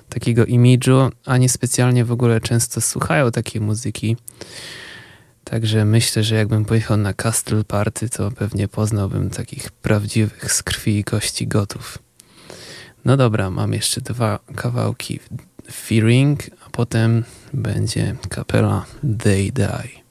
[0.08, 4.16] takiego imidżu, a nie specjalnie w ogóle często słuchają takiej muzyki.
[5.44, 10.98] Także myślę, że jakbym pojechał na Castle Party, to pewnie poznałbym takich prawdziwych z krwi
[10.98, 11.98] i kości gotów.
[13.04, 15.20] No dobra, mam jeszcze dwa kawałki
[15.72, 18.84] Fearing, a potem będzie kapela
[19.22, 20.03] They Die.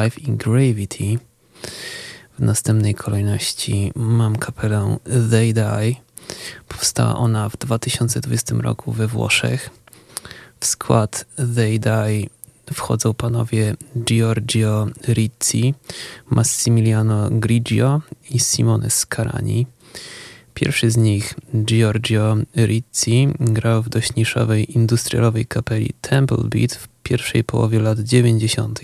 [0.00, 1.18] Alive in Gravity.
[2.38, 4.96] W następnej kolejności mam kapelę
[5.30, 5.94] They Die.
[6.68, 9.70] Powstała ona w 2020 roku we Włoszech.
[10.60, 11.24] W skład
[11.54, 12.26] They Die
[12.72, 15.74] wchodzą panowie Giorgio Rizzi,
[16.30, 18.00] Massimiliano Grigio
[18.30, 19.66] i Simone Scarani.
[20.54, 27.44] Pierwszy z nich, Giorgio Rizzi, grał w dość niszowej industrialowej kapeli Temple Beat w pierwszej
[27.44, 28.80] połowie lat 90.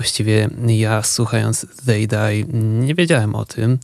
[0.00, 2.44] Właściwie ja słuchając They Die
[2.80, 3.78] nie wiedziałem o tym.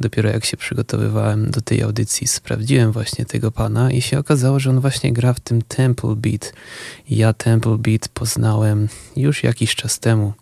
[0.00, 4.70] Dopiero jak się przygotowywałem do tej audycji sprawdziłem właśnie tego pana i się okazało, że
[4.70, 6.52] on właśnie gra w tym Temple Beat.
[7.10, 10.32] Ja Temple Beat poznałem już jakiś czas temu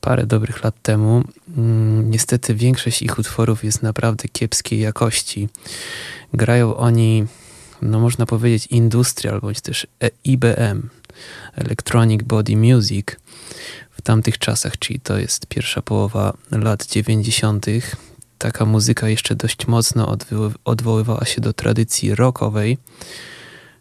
[0.00, 1.24] parę dobrych lat temu.
[1.56, 5.48] Mm, niestety większość ich utworów jest naprawdę kiepskiej jakości.
[6.34, 7.26] Grają oni,
[7.82, 9.86] no można powiedzieć, industrial bądź też
[10.24, 10.88] IBM,
[11.56, 13.06] Electronic Body Music
[14.02, 17.66] w tamtych czasach, czyli to jest pierwsza połowa lat 90.
[18.38, 20.16] Taka muzyka jeszcze dość mocno
[20.64, 22.78] odwoływała się do tradycji rockowej.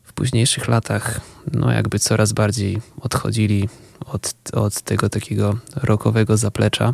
[0.03, 1.21] W późniejszych latach,
[1.53, 3.69] no jakby coraz bardziej odchodzili
[4.05, 6.93] od, od tego takiego rockowego zaplecza.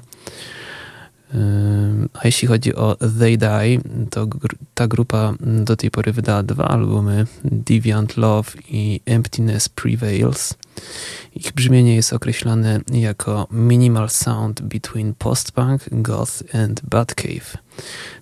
[2.14, 6.68] A jeśli chodzi o They Die, to gr ta grupa do tej pory wydała dwa
[6.68, 10.54] albumy, Deviant Love i Emptiness Prevails.
[11.36, 17.58] Ich brzmienie jest określane jako minimal sound between post-punk, goth and Batcave.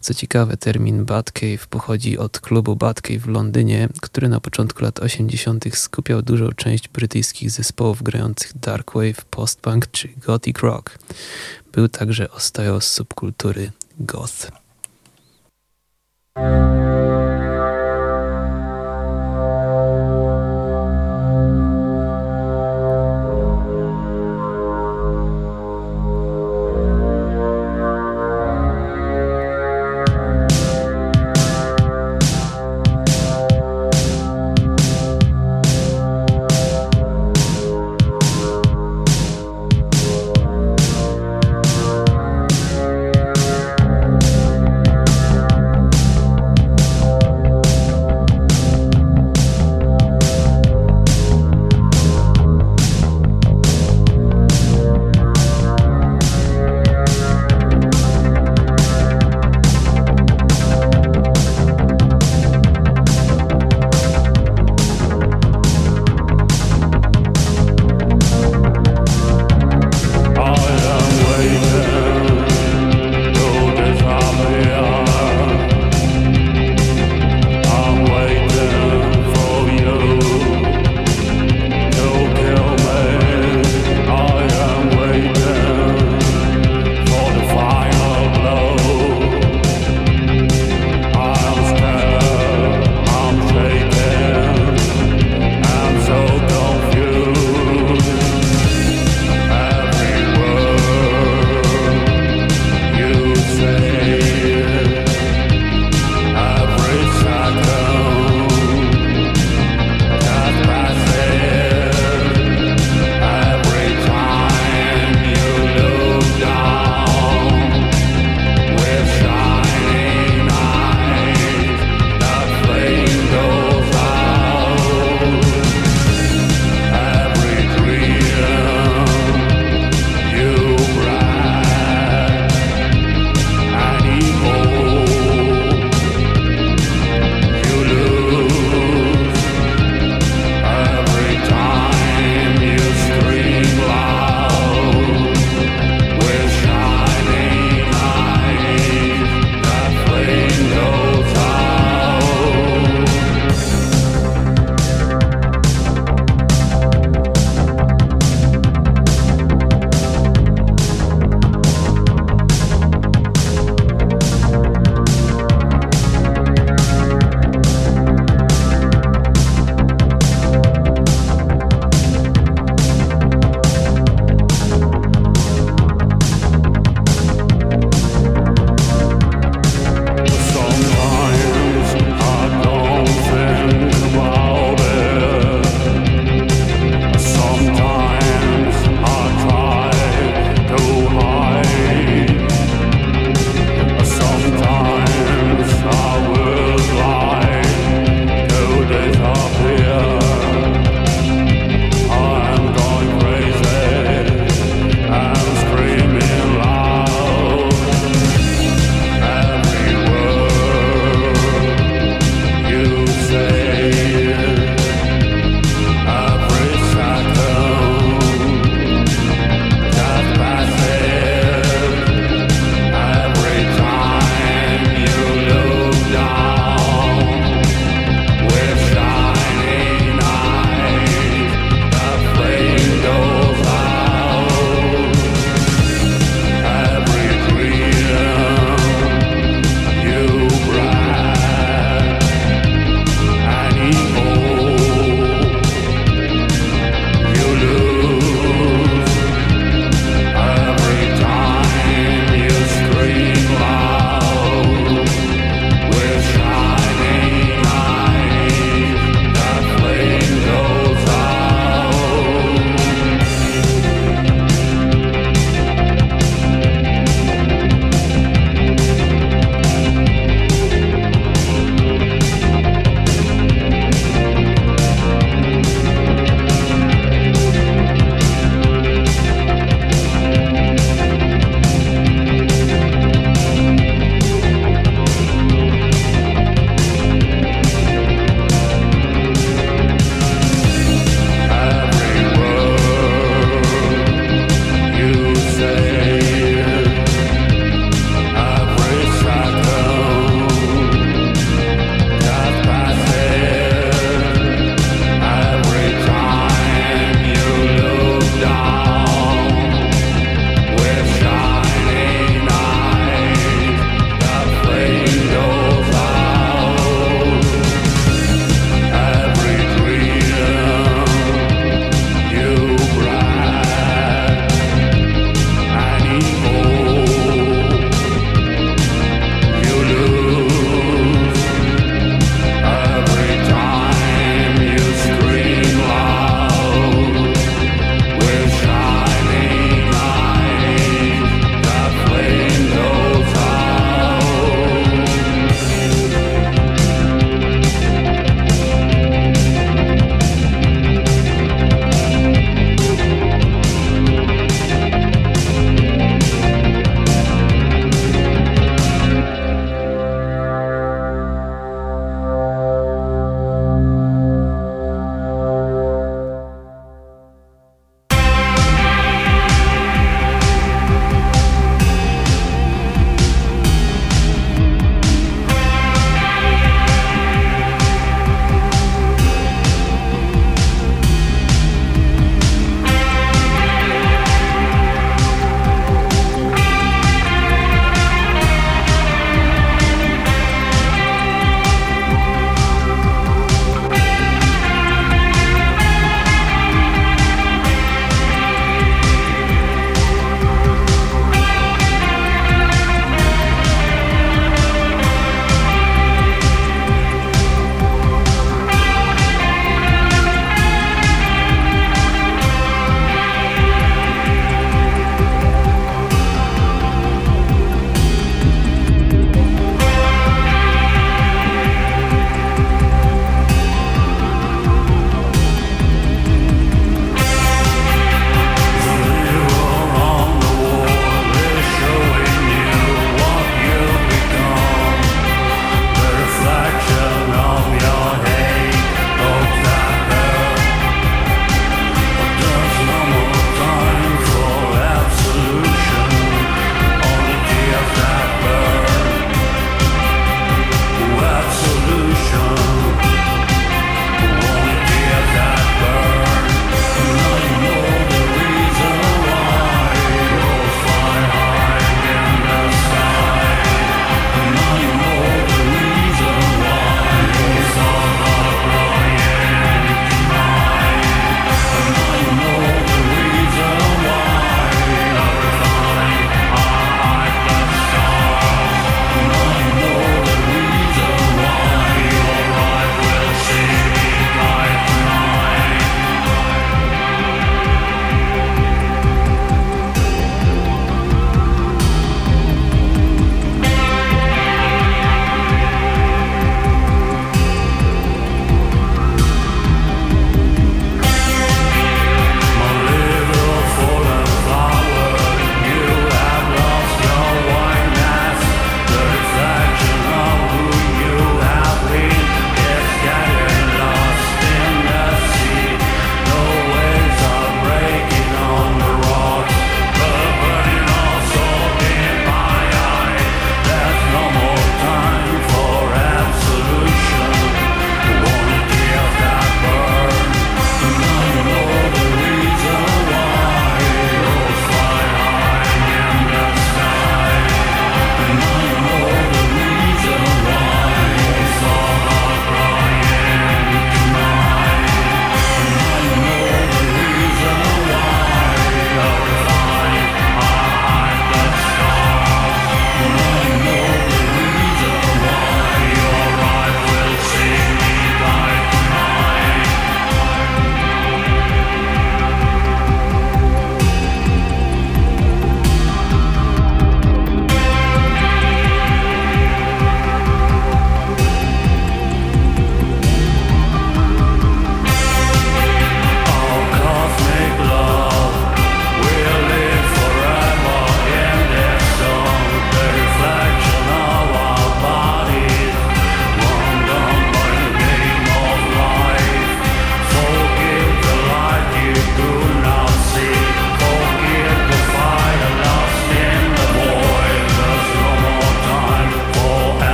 [0.00, 5.64] Co ciekawe, termin Batcave pochodzi od klubu Batcave w Londynie, który na początku lat 80.
[5.76, 10.98] skupiał dużą część brytyjskich zespołów grających darkwave, post-punk czy gothic rock.
[11.72, 14.50] Był także ostoją subkultury goth.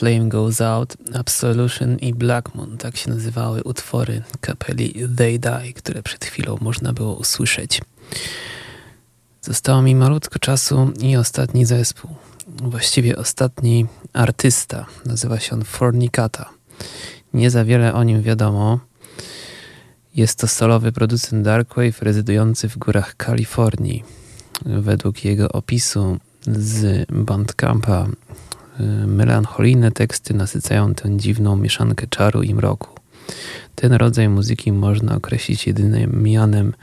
[0.00, 6.02] Flame Goes Out, Absolution i Black Moon, tak się nazywały utwory kapeli They Die, które
[6.02, 7.80] przed chwilą można było usłyszeć.
[9.42, 12.10] Zostało mi malutko czasu i ostatni zespół.
[12.62, 14.86] Właściwie ostatni artysta.
[15.06, 16.50] Nazywa się on Fornicata.
[17.34, 18.80] Nie za wiele o nim wiadomo.
[20.14, 24.04] Jest to solowy producent Darkwave rezydujący w górach Kalifornii.
[24.66, 28.06] Według jego opisu z Bandcampa
[29.06, 32.88] melancholijne teksty nasycają tę dziwną mieszankę czaru i mroku.
[33.74, 36.74] Ten rodzaj muzyki można określić jedynie mianem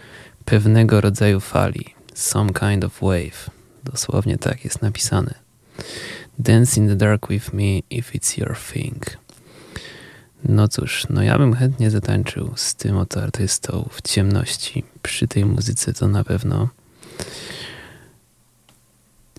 [0.46, 3.50] pewnego rodzaju fali, some kind of wave.
[3.84, 5.34] Dosłownie tak jest napisane.
[6.40, 9.18] Dance in the dark with me if it's your thing.
[10.44, 14.84] No cóż, no ja bym chętnie zatańczył z tym oto artystą w ciemności.
[15.02, 16.70] Przy tej muzyce to na pewno.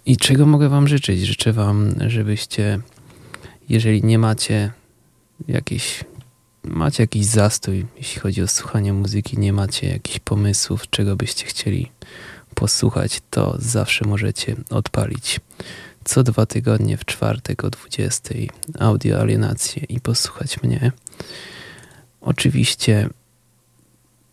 [0.08, 1.26] I czego mogę Wam życzyć?
[1.26, 2.80] Życzę Wam, żebyście,
[3.68, 4.72] jeżeli nie macie
[5.48, 6.04] jakiejś,
[6.64, 11.90] macie jakiś zastój, jeśli chodzi o słuchanie muzyki, nie macie jakichś pomysłów, czego byście chcieli
[12.54, 15.40] posłuchać, to zawsze możecie odpalić
[16.04, 18.34] co dwa tygodnie w czwartek o 20
[18.78, 20.92] audio alienację i posłuchać mnie.
[22.20, 23.08] Oczywiście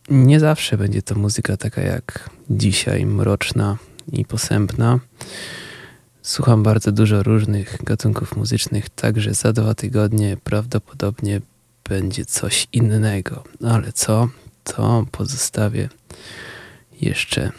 [0.10, 3.78] nie zawsze będzie to muzyka taka jak dzisiaj, mroczna
[4.12, 5.00] i posępna.
[6.26, 11.42] Słucham bardzo dużo różnych gatunków muzycznych, także za dwa tygodnie prawdopodobnie
[11.90, 13.44] będzie coś innego.
[13.68, 14.30] Ale co?
[14.64, 15.90] To pozostawię
[17.02, 17.52] jeszcze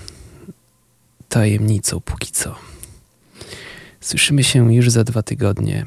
[1.28, 2.54] tajemnicą póki co.
[4.00, 5.86] Słyszymy się już za dwa tygodnie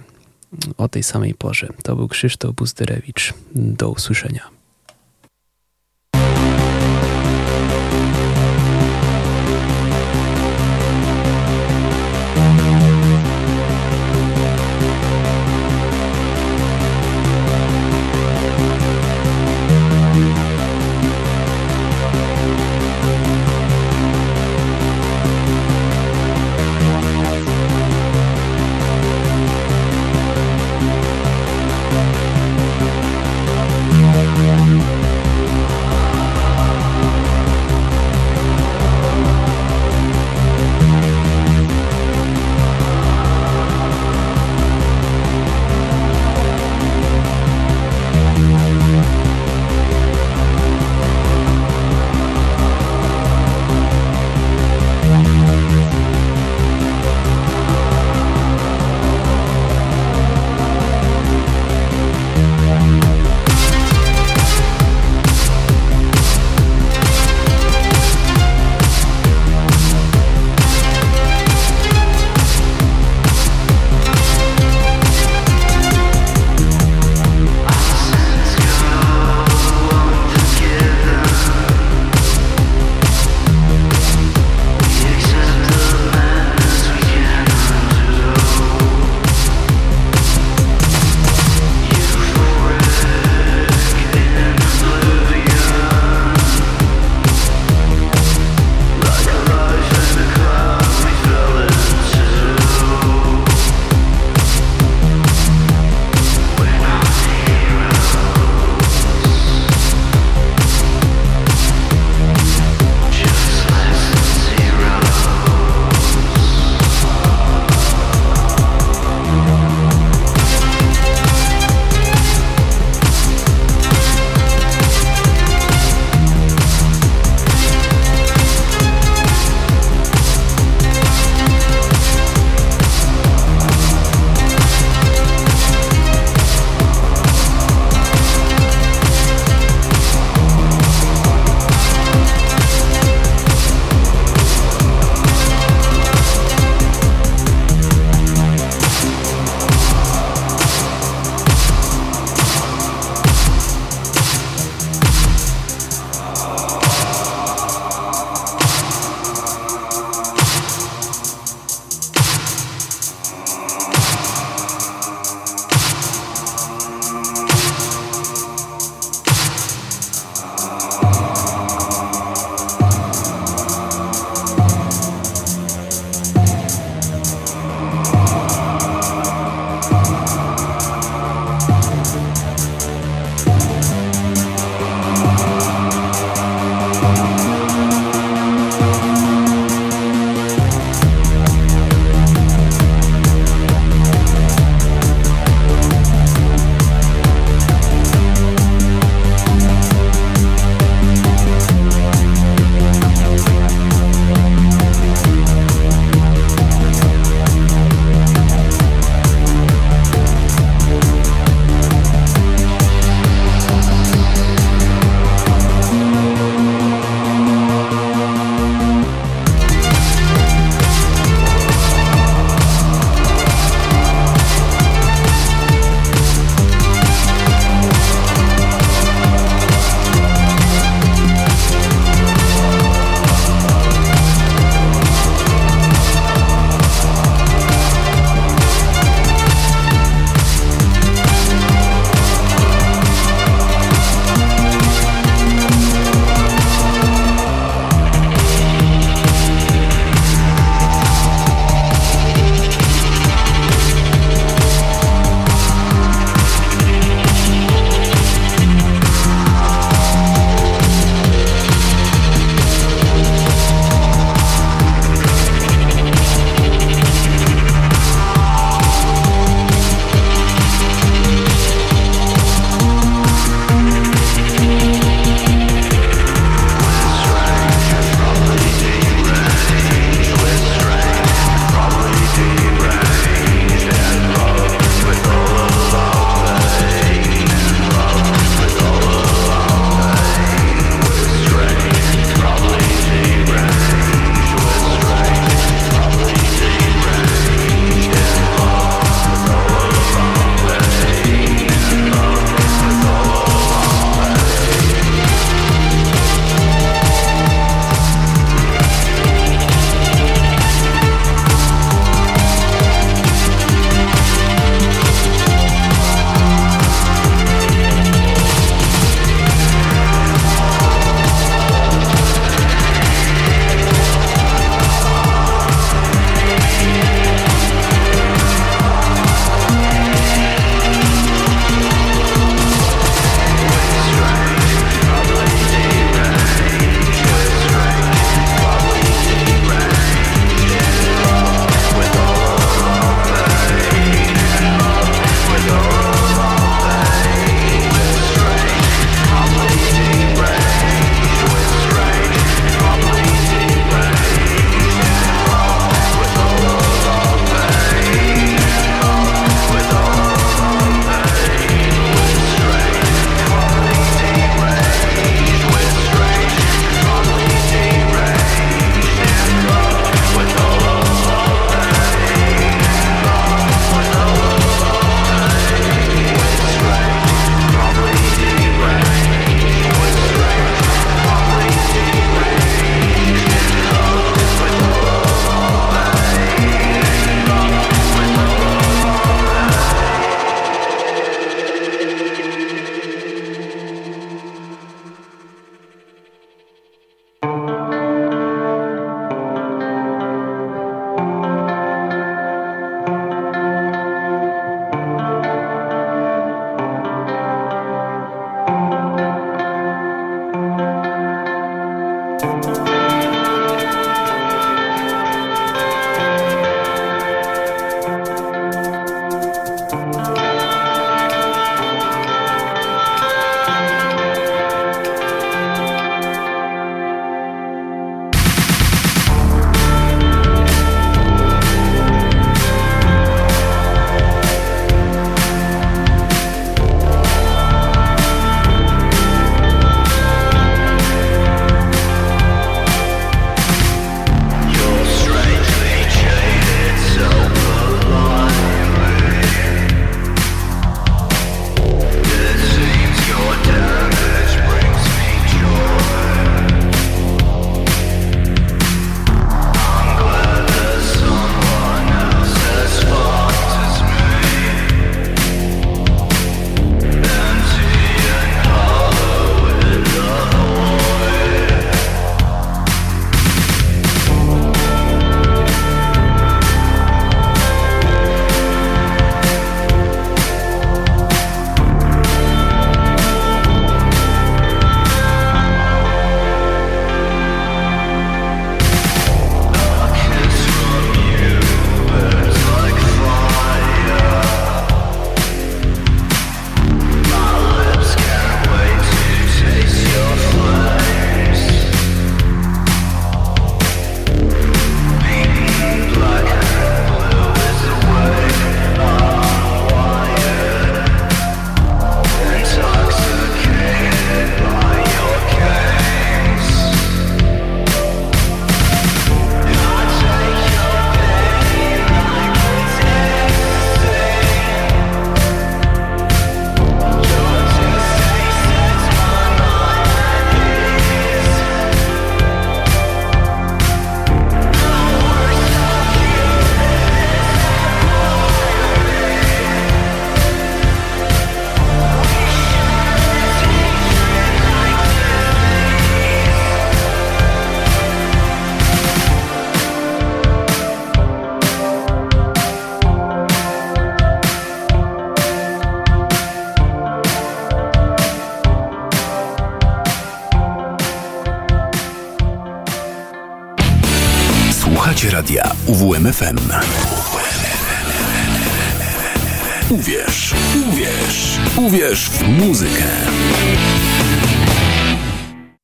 [0.77, 1.67] o tej samej porze.
[1.83, 3.33] To był Krzysztof Buzderewicz.
[3.55, 4.49] Do usłyszenia.